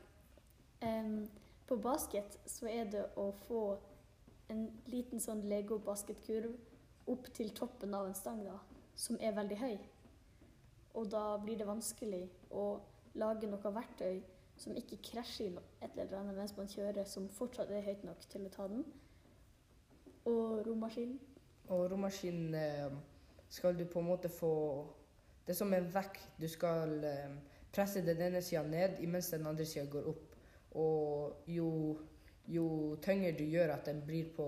Um, 0.85 1.27
på 1.67 1.77
basket 1.81 2.39
så 2.47 2.69
er 2.69 2.87
det 2.93 3.05
å 3.17 3.31
få 3.47 3.65
en 4.53 4.67
liten 4.93 5.23
sånn 5.23 5.43
Lego-basketkurv 5.49 6.53
opp 7.11 7.29
til 7.37 7.51
toppen 7.57 7.95
av 7.97 8.09
en 8.09 8.17
stang, 8.17 8.43
da, 8.45 8.59
som 8.97 9.19
er 9.21 9.35
veldig 9.37 9.59
høy. 9.61 9.77
Og 10.95 11.09
da 11.11 11.25
blir 11.43 11.59
det 11.59 11.69
vanskelig 11.69 12.23
å 12.55 12.67
lage 13.19 13.49
noe 13.51 13.75
verktøy 13.75 14.21
som 14.61 14.77
ikke 14.79 15.01
krasjer 15.11 15.57
i 15.57 15.63
et 15.83 15.97
eller 15.97 16.21
annet 16.21 16.39
mens 16.39 16.55
man 16.57 16.71
kjører, 16.71 17.07
som 17.09 17.27
fortsatt 17.33 17.73
er 17.75 17.87
høyt 17.87 18.05
nok 18.07 18.23
til 18.31 18.47
å 18.47 18.53
ta 18.55 18.69
den. 18.71 18.85
Og 20.31 20.63
romaskin. 20.67 21.17
Og 21.69 21.91
romaskinen 21.91 22.55
eh, 22.55 22.93
skal 23.49 23.79
du 23.79 23.85
på 23.85 24.01
en 24.01 24.07
måte 24.07 24.29
få 24.29 24.87
Det 25.47 25.53
er 25.53 25.57
som 25.59 25.73
en 25.75 25.95
vekt. 25.95 26.23
Du 26.41 26.49
skal 26.49 27.05
eh, 27.05 27.33
presse 27.73 28.01
den 28.07 28.21
ene 28.23 28.43
sida 28.43 28.63
ned 28.63 29.01
imens 29.05 29.31
den 29.31 29.47
andre 29.47 29.65
sida 29.65 29.85
går 29.93 30.09
opp. 30.09 30.37
Og 30.75 31.45
jo, 31.47 31.99
jo 32.49 32.97
tyngre 33.03 33.35
du 33.39 33.45
gjør 33.45 33.75
at 33.75 33.87
den 33.87 34.01
blir 34.07 34.31
på 34.37 34.47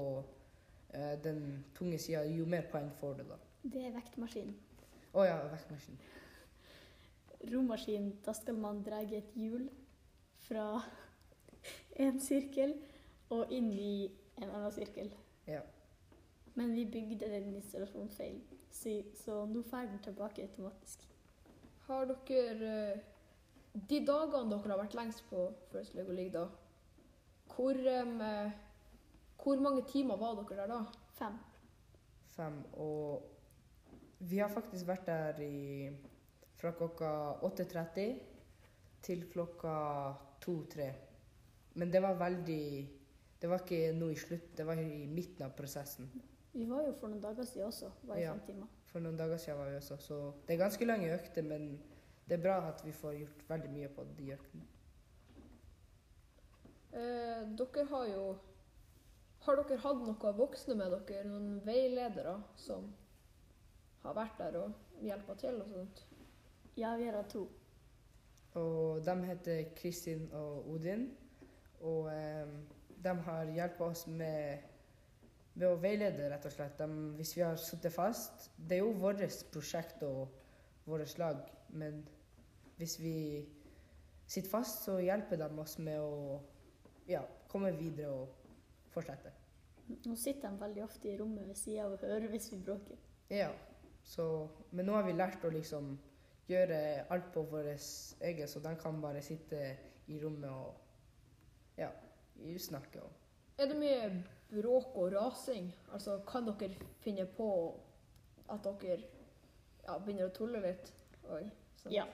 eh, 0.94 1.16
den 1.24 1.64
tunge 1.74 1.98
sida, 1.98 2.24
jo 2.24 2.46
mer 2.46 2.64
poeng 2.72 2.90
får 3.00 3.14
du, 3.20 3.24
da. 3.28 3.38
Det 3.62 3.84
er 3.86 3.92
vektmaskinen. 3.94 4.56
Å 5.12 5.24
ja, 5.26 5.36
vektmaskinen. 5.52 6.00
Romaskin, 7.52 8.10
da 8.24 8.32
skal 8.34 8.56
man 8.58 8.82
dra 8.82 9.02
et 9.04 9.36
hjul 9.36 9.68
fra 10.48 10.80
en 12.00 12.20
sirkel 12.20 12.74
og 13.30 13.52
inn 13.52 13.70
i 13.72 14.10
en 14.40 14.48
annen 14.48 14.72
sirkel. 14.74 15.12
Ja. 15.46 15.62
Men 16.56 16.72
vi 16.74 16.86
bygde 16.88 17.28
den 17.28 17.50
installasjonen 17.54 18.12
feil, 18.16 18.38
så, 18.72 19.42
nå 19.48 19.62
drar 19.68 19.88
den 19.90 20.00
tilbake 20.04 20.46
automatisk. 20.46 21.02
Har 21.86 22.08
dere 22.08 22.70
eh, 22.94 23.02
De 23.76 23.98
dagene 24.08 24.48
dere 24.50 24.72
har 24.72 24.80
vært 24.80 24.94
lengst 24.96 25.26
på 25.28 25.42
First 25.70 25.94
Lego 25.94 26.14
League, 26.16 26.32
da, 26.32 26.46
hvor, 27.52 27.76
eh, 27.76 28.52
hvor 29.42 29.60
mange 29.60 29.84
timer 29.90 30.16
var 30.16 30.38
dere 30.40 30.62
der 30.62 30.72
da? 30.72 30.78
Fem. 31.18 31.36
Fem. 32.36 32.56
Og 32.72 33.22
vi 34.18 34.38
har 34.40 34.48
faktisk 34.52 34.88
vært 34.88 35.06
der 35.06 35.40
i, 35.44 35.90
fra 36.56 36.72
klokka 36.76 37.10
8.30 37.44 38.16
til 39.04 39.26
klokka 39.32 39.74
2-3. 40.44 40.88
Men 41.76 41.92
det 41.92 42.00
var 42.02 42.16
veldig 42.16 42.64
Det 43.36 43.48
var 43.50 43.60
ikke 43.60 43.92
nå 43.92 44.08
i 44.08 44.16
slutt, 44.16 44.56
det 44.56 44.64
var 44.64 44.80
i 44.80 45.04
midten 45.06 45.44
av 45.44 45.52
prosessen. 45.52 46.08
Vi 46.56 46.64
var 46.70 46.86
jo 46.86 46.92
for 46.96 47.08
noen 47.12 47.20
dager 47.20 47.44
siden 47.44 47.66
også, 47.68 47.90
var 48.08 48.16
i 48.16 48.22
Ja. 48.24 48.32
fem 48.32 48.40
timer. 48.46 48.66
For 48.88 49.00
noen 49.04 49.16
dager 49.18 49.36
siden 49.36 49.58
var 49.58 49.70
vi 49.70 49.76
også, 49.76 49.96
så 50.00 50.20
det 50.46 50.54
er 50.54 50.62
ganske 50.64 50.84
lange 50.88 51.10
økter, 51.14 51.42
men 51.44 51.66
det 52.28 52.38
er 52.38 52.42
bra 52.42 52.68
at 52.68 52.80
vi 52.86 52.92
får 52.96 53.18
gjort 53.18 53.44
veldig 53.48 53.70
mye 53.70 53.88
på 53.88 54.04
de 54.18 54.30
øktene. 54.32 54.62
Eh, 56.92 57.48
dere 57.58 57.84
har 57.90 58.06
jo 58.14 58.36
Har 59.46 59.56
dere 59.60 59.76
hatt 59.78 60.00
noen 60.02 60.36
voksne 60.38 60.74
med 60.74 60.90
dere, 60.90 61.24
noen 61.28 61.60
veiledere 61.66 62.42
som 62.58 62.88
har 64.02 64.14
vært 64.16 64.38
der 64.40 64.56
og 64.58 64.72
hjelpa 65.04 65.36
til 65.38 65.60
og 65.62 65.68
sånt? 65.70 66.00
Ja, 66.76 66.96
vi 66.96 67.04
har 67.06 67.20
hatt 67.20 67.30
to. 67.30 67.44
Og 68.58 69.04
de 69.04 69.14
heter 69.28 69.62
Kristin 69.76 70.24
og 70.32 70.66
Odin, 70.72 71.10
og 71.80 72.08
eh, 72.10 72.48
de 73.04 73.14
har 73.28 73.44
hjulpet 73.54 73.80
oss 73.86 74.06
med, 74.06 74.58
med 75.56 75.68
å 75.68 75.78
veilede, 75.80 76.28
rett 76.30 76.46
og 76.46 76.52
slett. 76.52 76.76
De, 76.78 77.12
hvis 77.16 77.32
vi 77.36 77.44
har 77.44 77.56
sittet 77.60 77.94
fast 77.94 78.50
Det 78.56 78.76
er 78.76 78.84
jo 78.84 78.92
vårt 79.00 79.22
prosjekt 79.52 80.02
og 80.04 80.28
vårt 80.86 81.16
lag, 81.18 81.40
men 81.74 82.04
hvis 82.76 82.98
vi 83.00 83.16
sitter 84.26 84.50
fast, 84.50 84.84
så 84.84 84.98
hjelper 85.00 85.40
de 85.40 85.48
oss 85.58 85.78
med 85.82 85.98
å 85.98 86.36
ja, 87.08 87.22
komme 87.50 87.72
videre 87.74 88.12
og 88.12 88.92
fortsette. 88.94 89.32
Nå 90.06 90.16
sitter 90.18 90.50
de 90.50 90.60
veldig 90.60 90.84
ofte 90.84 91.10
i 91.10 91.16
rommet 91.18 91.48
ved 91.48 91.58
sida 91.58 91.86
og 91.88 92.02
hører 92.02 92.28
hvis 92.30 92.50
vi 92.52 92.60
bråker. 92.62 93.00
Ja, 93.30 93.50
så, 94.06 94.46
men 94.70 94.86
nå 94.86 94.94
har 94.94 95.06
vi 95.06 95.16
lært 95.16 95.44
å 95.46 95.50
liksom 95.50 95.96
gjøre 96.46 96.78
alt 97.10 97.32
på 97.34 97.42
vår 97.50 97.72
egen, 97.72 98.48
så 98.48 98.62
de 98.62 98.74
kan 98.78 99.00
bare 99.02 99.22
sitte 99.24 99.62
i 100.06 100.20
rommet 100.22 100.50
og 100.50 101.78
ja, 101.80 101.90
snakke. 102.62 103.02
Og 103.02 103.62
Er 103.62 103.70
det 103.70 103.78
mye 103.80 104.10
bråk 104.50 104.96
og 104.96 105.12
rasing? 105.14 105.70
Altså, 105.92 106.20
kan 106.28 106.48
dere 106.48 106.74
finne 107.02 107.26
på 107.36 107.48
at 108.52 108.66
dere 108.82 109.00
ja, 109.86 109.98
begynner 109.98 110.30
å 110.30 110.34
tulle 110.34 110.62
litt? 110.64 110.92
Oi, 111.30 111.44
sånn. 111.82 111.94
Ja. 111.94 112.06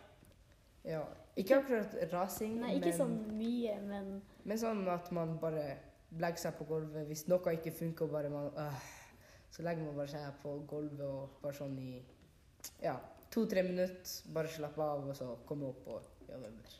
Ja, 0.83 1.05
ikke 1.39 1.61
akkurat 1.61 1.93
rasing, 2.11 2.57
Nei, 2.59 2.77
ikke 2.81 2.91
men, 2.91 2.99
sånn 2.99 3.19
mye, 3.39 3.75
men 3.87 4.09
men 4.43 4.59
sånn 4.59 4.83
at 4.91 5.11
man 5.15 5.37
bare 5.43 5.77
legger 6.19 6.49
seg 6.49 6.57
på 6.59 6.67
gulvet. 6.69 7.07
Hvis 7.09 7.27
noe 7.31 7.55
ikke 7.57 7.73
funker, 7.77 8.11
bare 8.11 8.31
man, 8.33 8.51
øh, 8.59 8.87
så 9.55 9.65
legger 9.67 9.87
man 9.87 9.99
bare 10.01 10.11
seg 10.11 10.41
på 10.43 10.57
gulvet 10.71 11.05
og 11.07 11.37
bare 11.43 11.57
sånn 11.57 11.77
i 11.79 11.93
ja, 12.83 12.97
to-tre 13.33 13.63
minutter. 13.67 14.17
Bare 14.35 14.51
slappe 14.51 14.83
av, 14.83 15.07
og 15.07 15.17
så 15.17 15.31
komme 15.49 15.71
opp 15.71 15.87
og 15.95 16.27
jobbe 16.29 16.51
mer. 16.57 16.79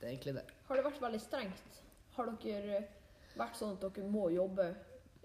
Det 0.00 0.08
er 0.08 0.12
egentlig 0.14 0.36
det. 0.40 0.46
Har 0.66 0.80
det 0.80 0.86
vært 0.88 1.02
veldig 1.04 1.22
strengt? 1.22 1.80
Har 2.16 2.32
dere 2.42 2.82
vært 3.36 3.58
sånn 3.58 3.76
at 3.76 3.84
dere 3.84 4.08
må 4.10 4.28
jobbe 4.34 4.68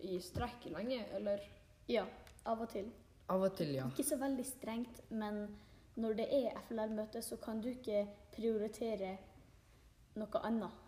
i 0.05 0.19
strekk 0.21 0.69
lenge, 0.73 1.05
eller? 1.17 1.41
ja, 1.87 2.05
av 2.45 2.61
og 2.61 2.69
til. 2.69 2.89
Av 3.29 3.41
og 3.41 3.55
til, 3.57 3.73
ja. 3.77 3.85
Ikke 3.89 4.05
så 4.05 4.17
veldig 4.21 4.45
strengt, 4.45 5.01
men 5.09 5.45
når 5.95 6.17
det 6.19 6.25
er 6.33 6.57
FLR-møte, 6.67 7.21
så 7.21 7.37
kan 7.41 7.61
du 7.61 7.69
ikke 7.71 8.03
prioritere 8.35 9.15
noe 10.19 10.41
annet. 10.43 10.81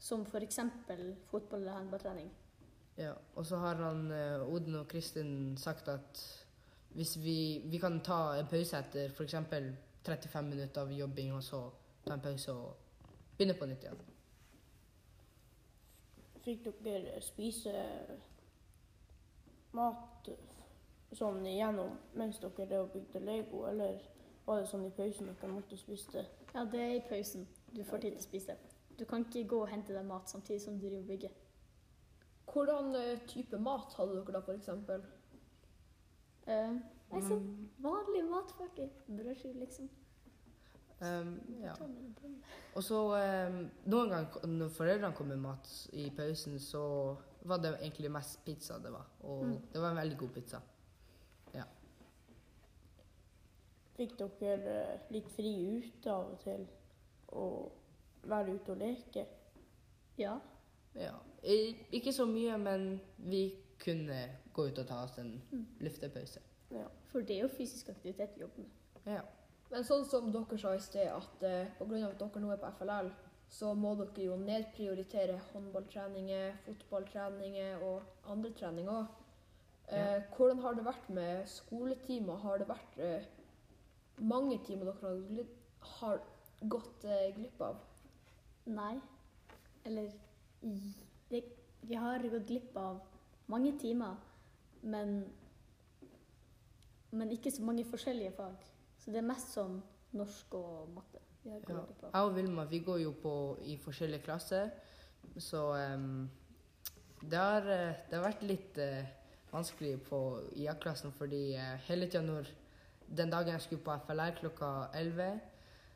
Som 0.00 0.22
f.eks. 0.24 0.58
fotball- 1.30 1.60
eller 1.60 1.72
håndballtrening. 1.76 2.30
ja. 2.96 3.12
Og 3.34 3.46
så 3.46 3.56
har 3.56 3.74
han 3.74 4.10
eh, 4.12 4.46
Odin 4.54 4.76
og 4.76 4.88
Kristin 4.88 5.56
sagt 5.56 5.88
at 5.88 6.22
hvis 6.94 7.16
vi, 7.20 7.62
vi 7.66 7.78
kan 7.78 8.00
ta 8.00 8.36
en 8.38 8.46
pause 8.48 8.78
etter 8.78 9.10
f.eks. 9.10 9.34
35 10.04 10.48
minutter 10.48 10.80
av 10.80 10.92
jobbing, 10.92 11.34
og 11.36 11.42
så 11.44 11.60
ta 12.06 12.14
en 12.14 12.20
pause 12.24 12.52
og 12.52 12.76
begynne 13.36 13.54
på 13.58 13.66
nytt 13.68 13.84
igjen. 13.84 14.00
Fikk 16.44 16.70
dere 16.84 17.20
spise 17.22 17.72
mat 19.76 20.30
sånn 21.16 21.44
igjennom 21.46 21.96
mens 22.18 22.40
dere 22.42 22.84
bygde 22.92 23.22
Lego, 23.24 23.64
eller 23.68 24.00
var 24.46 24.60
det 24.60 24.70
sånn 24.70 24.86
i 24.86 24.92
pausen 24.94 25.30
dere 25.30 25.52
måtte 25.52 25.78
spise 25.78 26.14
det? 26.14 26.26
Ja, 26.54 26.64
det 26.64 26.80
er 26.80 26.96
i 26.96 27.06
pausen 27.06 27.46
du 27.70 27.84
får 27.84 28.02
tid 28.02 28.16
til 28.16 28.22
å 28.22 28.26
spise. 28.26 28.56
Du 28.98 29.04
kan 29.08 29.24
ikke 29.24 29.46
gå 29.48 29.62
og 29.64 29.70
hente 29.70 29.94
deg 29.94 30.06
mat 30.06 30.30
samtidig 30.30 30.62
som 30.64 30.78
du 30.78 30.86
driver 30.86 31.02
og 31.02 31.10
bygger. 31.12 31.36
Hvordan 32.50 32.94
eh, 32.98 33.20
type 33.30 33.58
mat 33.62 33.94
hadde 33.96 34.16
dere 34.18 34.40
da, 34.40 34.54
eksempel? 34.56 35.04
Eh, 36.50 36.72
nei, 37.12 37.22
så 37.22 37.38
vanlig 37.84 38.24
matpakke. 38.26 38.88
Brødskive, 39.06 39.60
liksom. 39.62 39.90
Um, 41.00 41.40
ja. 41.62 41.72
Og 42.76 42.82
så 42.84 42.98
um, 43.48 43.70
Noen 43.86 44.10
ganger 44.12 44.46
når 44.46 44.68
foreldrene 44.68 45.14
kom 45.16 45.26
med 45.32 45.40
mat 45.40 45.70
i 45.92 46.10
pausen, 46.16 46.58
så 46.60 47.16
var 47.48 47.56
det 47.62 47.74
egentlig 47.80 48.10
mest 48.12 48.42
pizza 48.44 48.76
det 48.78 48.92
var. 48.92 49.06
Og 49.20 49.44
Mm. 49.46 49.56
det 49.72 49.80
var 49.80 49.90
en 49.90 49.96
veldig 49.96 50.18
god 50.18 50.28
pizza. 50.34 50.60
Fikk 54.00 54.14
dere 54.40 54.74
eh, 54.94 55.00
litt 55.12 55.26
fri 55.34 55.50
ute 55.76 56.08
av 56.12 56.30
og 56.32 56.38
til 56.40 56.62
og 57.36 57.72
være 58.30 58.54
ute 58.56 58.72
og 58.72 58.78
leke? 58.80 59.26
Ja. 60.18 60.38
Ja. 60.96 61.12
Ikke 61.92 62.12
så 62.12 62.24
mye, 62.28 62.56
men 62.58 62.86
vi 63.18 63.42
kunne 63.80 64.22
gå 64.56 64.66
ut 64.70 64.78
og 64.78 64.86
ta 64.88 65.02
oss 65.04 65.18
en 65.18 65.42
Mm. 65.52 65.66
luftepause. 65.80 66.40
Ja. 66.70 66.86
For 67.12 67.20
det 67.20 67.36
er 67.36 67.40
jo 67.42 67.48
fysisk 67.48 67.88
aktivitet 67.88 68.30
vi 68.36 68.40
jobber 68.40 68.58
med. 68.64 69.14
Ja. 69.14 69.20
Men 69.70 69.86
sånn 69.86 70.06
som 70.08 70.30
dere 70.34 70.58
sa 70.58 70.72
i 70.74 70.82
sted, 70.82 71.10
at 71.14 71.44
eh, 71.46 71.68
pga. 71.78 72.08
at 72.08 72.18
dere 72.18 72.42
nå 72.42 72.50
er 72.50 72.58
på 72.62 72.70
FLL, 72.80 73.10
så 73.50 73.72
må 73.74 73.94
dere 73.98 74.24
jo 74.26 74.36
nedprioritere 74.38 75.38
håndballtreninger, 75.52 76.56
fotballtreninger 76.66 77.82
og 77.86 78.30
andre 78.30 78.50
treninger 78.58 78.92
òg. 78.94 79.16
Eh, 79.90 80.22
hvordan 80.36 80.60
har 80.62 80.74
det 80.78 80.86
vært 80.86 81.08
med 81.10 81.46
skoletimer? 81.50 82.38
Har 82.44 82.58
det 82.62 82.68
vært 82.70 82.98
eh, 83.02 83.24
mange 84.22 84.60
timer 84.66 84.90
dere 84.90 85.00
har, 85.02 85.22
glipp, 85.30 85.56
har 85.96 86.20
gått 86.74 87.06
eh, 87.06 87.30
glipp 87.34 87.62
av? 87.66 87.80
Nei. 88.70 88.94
Eller 89.86 90.12
Vi 91.30 91.96
har 91.96 92.26
gått 92.30 92.46
glipp 92.46 92.76
av 92.76 93.00
mange 93.50 93.72
timer, 93.78 94.18
men 94.82 95.22
men 97.10 97.32
ikke 97.34 97.50
så 97.50 97.64
mange 97.66 97.82
forskjellige 97.84 98.30
fag. 98.36 98.66
Så 99.10 99.16
det 99.16 99.24
er 99.24 99.26
mest 99.26 99.48
sånn 99.56 99.72
norsk 100.14 100.52
og 100.54 100.90
matte. 100.94 101.18
Vi 101.42 101.50
har 101.50 101.62
Ja. 101.66 101.80
på. 102.00 102.10
Jeg 102.12 102.22
og 102.22 102.34
Vilma 102.36 102.64
vi 102.64 102.78
går 102.78 103.00
jo 103.02 103.12
på 103.12 103.58
i 103.66 103.76
forskjellige 103.76 104.22
klasser, 104.22 104.70
så 105.36 105.62
um, 105.96 106.30
det, 107.20 107.38
har, 107.38 107.60
det 108.06 108.14
har 108.14 108.22
vært 108.22 108.44
litt 108.46 108.78
uh, 108.78 109.02
vanskelig 109.50 110.00
på 110.06 110.20
i 110.54 110.68
A-klassen, 110.68 111.10
fordi 111.10 111.56
uh, 111.56 111.74
hele 111.88 112.06
tida 112.06 112.22
når 112.22 112.52
den 113.08 113.30
dagen 113.30 113.52
jeg 113.52 113.60
skulle 113.60 113.82
på 113.82 113.98
FLR 114.06 114.38
klokka 114.38 114.70
11, 114.94 115.40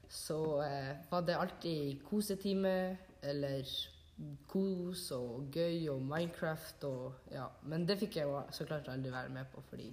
så 0.08 0.40
uh, 0.58 0.92
var 1.10 1.20
det 1.20 1.38
alltid 1.38 2.02
kosetime 2.10 2.98
eller 3.22 3.62
kos 4.48 5.12
og 5.12 5.54
gøy 5.54 5.88
og 5.88 6.02
Minecraft 6.02 6.84
og 6.90 7.30
ja. 7.30 7.46
Men 7.62 7.86
det 7.86 8.00
fikk 8.02 8.16
jeg 8.16 8.26
jo 8.26 8.42
så 8.50 8.66
klart 8.66 8.88
aldri 8.88 9.12
være 9.12 9.28
med 9.28 9.46
på, 9.54 9.62
fordi 9.70 9.92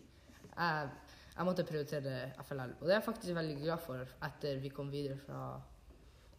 jeg, 0.58 0.90
jeg 1.36 1.48
måtte 1.48 1.66
prioritere 1.68 2.16
FLL. 2.44 2.78
Og 2.80 2.86
det 2.86 2.94
er 2.94 3.00
jeg 3.00 3.08
faktisk 3.08 3.36
veldig 3.36 3.58
glad 3.64 3.84
for 3.84 4.16
etter 4.28 4.62
vi 4.62 4.70
kom 4.70 4.92
videre 4.92 5.18
fra 5.18 5.42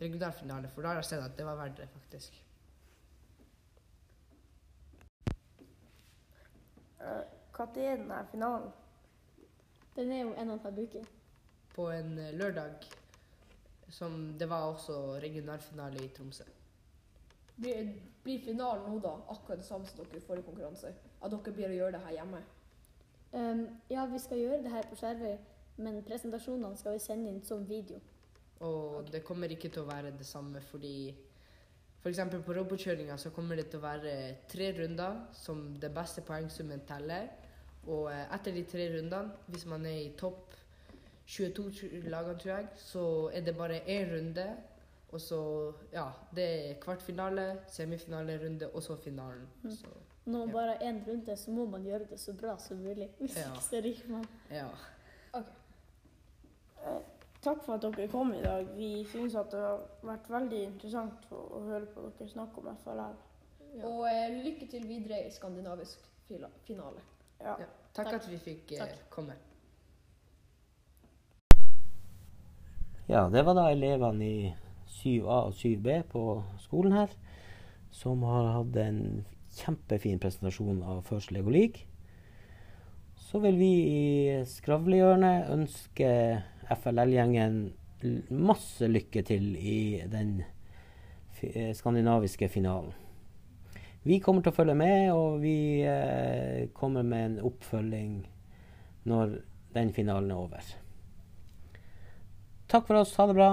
regionalfinale, 0.01 0.69
for 0.69 0.83
da 0.83 0.93
har 0.93 1.01
jeg 1.01 1.11
sett 1.13 1.25
at 1.25 1.37
det 1.39 1.47
var 1.47 1.61
verdt 1.61 1.79
det, 1.81 1.89
faktisk. 1.93 2.41
Når 7.03 7.79
er 7.79 7.97
den 7.97 8.11
her 8.11 8.25
finalen? 8.31 8.71
Den 9.97 10.13
er 10.13 10.21
jo 10.21 10.33
en 10.33 10.51
og 10.51 10.55
en 10.55 10.65
halv 10.65 10.79
uke. 10.79 11.05
På 11.75 11.91
en 11.91 12.19
eh, 12.19 12.35
lørdag, 12.35 12.87
som 13.89 14.39
det 14.39 14.49
var 14.49 14.63
også 14.73 15.19
regionalfinale 15.23 16.05
i 16.05 16.09
Tromsø. 16.09 16.45
Blir, 17.57 17.93
blir 18.23 18.41
finalen 18.45 18.89
nå 18.89 18.99
da 19.05 19.13
akkurat 19.29 19.61
det 19.61 19.67
samme 19.67 19.87
som 19.87 20.01
dere 20.01 20.17
i 20.17 20.25
forrige 20.27 20.47
konkurranse? 20.49 20.95
At 21.23 21.31
dere 21.31 21.55
blir 21.55 21.69
å 21.69 21.77
gjøre 21.77 21.99
det 21.99 22.05
her 22.07 22.17
hjemme? 22.21 22.43
Um, 23.33 23.67
ja, 23.91 24.05
vi 24.07 24.19
skal 24.21 24.39
gjøre 24.43 24.63
det 24.65 24.73
her 24.73 24.89
på 24.91 24.97
Skjervøy, 25.01 25.37
men 25.85 26.03
presentasjonene 26.05 26.77
skal 26.77 26.99
vi 26.99 27.05
sende 27.05 27.31
inn 27.33 27.45
som 27.45 27.63
video. 27.69 28.01
Og 28.63 29.09
det 29.13 29.25
kommer 29.25 29.51
ikke 29.51 29.71
til 29.73 29.83
å 29.83 29.89
være 29.89 30.13
det 30.15 30.27
samme 30.29 30.61
fordi 30.69 31.13
F.eks. 32.03 32.21
på 32.45 32.55
robotkjøringa 32.57 33.17
så 33.19 33.31
kommer 33.31 33.59
det 33.59 33.69
til 33.71 33.79
å 33.79 33.85
være 33.85 34.13
tre 34.51 34.73
runder 34.75 35.21
som 35.39 35.69
det 35.81 35.93
beste 35.95 36.25
poengsummen 36.27 36.83
teller. 36.87 37.29
Og 37.87 38.09
eh, 38.11 38.25
etter 38.35 38.55
de 38.55 38.65
tre 38.67 38.89
rundene, 38.91 39.39
hvis 39.47 39.67
man 39.71 39.87
er 39.87 40.01
i 40.01 40.13
topp 40.19 40.57
22 41.31 42.03
lagene, 42.11 42.39
tror 42.43 42.53
jeg, 42.57 42.69
så 42.83 43.05
er 43.33 43.47
det 43.47 43.55
bare 43.57 43.85
én 43.87 44.11
runde. 44.11 44.47
Og 45.13 45.21
så 45.21 45.41
Ja, 45.93 46.09
det 46.35 46.45
er 46.45 46.81
kvartfinale, 46.81 47.63
semifinalerunde 47.71 48.69
og 48.75 48.83
så 48.83 48.97
finalen. 48.97 49.47
Mm. 49.63 49.71
Så 49.71 49.95
Når 50.25 50.39
man 50.39 50.49
Ja. 50.49 50.53
bare 50.53 50.67
har 50.77 50.79
én 50.93 51.01
runde, 51.09 51.37
så 51.37 51.51
må 51.51 51.65
man 51.67 51.83
gjøre 51.85 52.05
det 52.11 52.21
så 52.21 52.33
bra 52.33 52.57
som 52.59 52.77
mulig. 52.77 53.09
Hvis 53.19 53.37
Ja. 53.41 53.49
ikke 53.53 53.63
så 53.63 53.81
ryker 53.85 54.11
man. 54.11 54.27
ja. 54.51 54.69
Takk 57.43 57.65
for 57.65 57.75
at 57.75 57.83
dere 57.83 58.09
kom 58.09 58.33
i 58.35 58.43
dag. 58.43 58.67
Vi 58.77 59.05
syns 59.11 59.35
at 59.35 59.51
det 59.51 59.59
har 59.61 59.81
vært 60.07 60.29
veldig 60.31 60.61
interessant 60.65 61.25
å, 61.35 61.41
å 61.59 61.61
høre 61.67 61.87
på 61.91 62.05
dere 62.19 62.29
snakke 62.31 62.59
om 62.63 62.69
FLL. 62.85 63.17
Ja. 63.75 63.87
Og 63.89 64.05
eh, 64.07 64.37
lykke 64.45 64.69
til 64.71 64.85
videre 64.87 65.25
i 65.27 65.31
skandinavisk 65.35 65.99
finale. 66.69 67.01
Ja. 67.41 67.57
ja. 67.59 67.67
Takk, 67.95 68.13
Takk. 68.13 68.15
at 68.21 68.29
vi 68.31 68.39
fikk 68.39 68.73
eh, 68.79 68.95
komme. 69.11 69.35
Ja, 73.09 73.25
det 73.29 73.43
var 73.45 73.55
da 73.59 73.67
elevene 73.75 74.25
i 74.25 74.55
7A 75.03 75.41
og 75.49 75.53
7B 75.59 76.03
på 76.13 76.23
skolen 76.63 76.93
her 76.95 77.11
som 77.93 78.23
har 78.23 78.53
hatt 78.61 78.77
en 78.87 79.01
kjempefin 79.57 80.21
presentasjon 80.23 80.83
av 80.83 81.03
First 81.07 81.33
Lego 81.35 81.51
League. 81.51 81.87
Så 83.17 83.41
vil 83.41 83.57
vi 83.61 83.73
i 83.89 84.03
Skravlehjørnet 84.49 85.53
ønske 85.53 86.09
FLL-gjengen 86.73 87.63
masse 88.35 88.89
lykke 88.89 89.23
til 89.27 89.55
i 89.57 90.03
den 90.11 90.43
eh, 90.43 91.71
skandinaviske 91.77 92.49
finalen. 92.53 92.93
Vi 94.03 94.19
kommer 94.19 94.43
til 94.43 94.51
å 94.51 94.57
følge 94.57 94.75
med, 94.75 95.13
og 95.15 95.39
vi 95.45 95.57
eh, 95.87 96.69
kommer 96.75 97.07
med 97.07 97.27
en 97.29 97.37
oppfølging 97.47 98.17
når 99.07 99.37
den 99.77 99.93
finalen 99.95 100.33
er 100.35 100.41
over. 100.43 100.73
Takk 102.73 102.89
for 102.89 103.03
oss. 103.03 103.15
Ha 103.21 103.29
det 103.31 103.37
bra. 103.39 103.53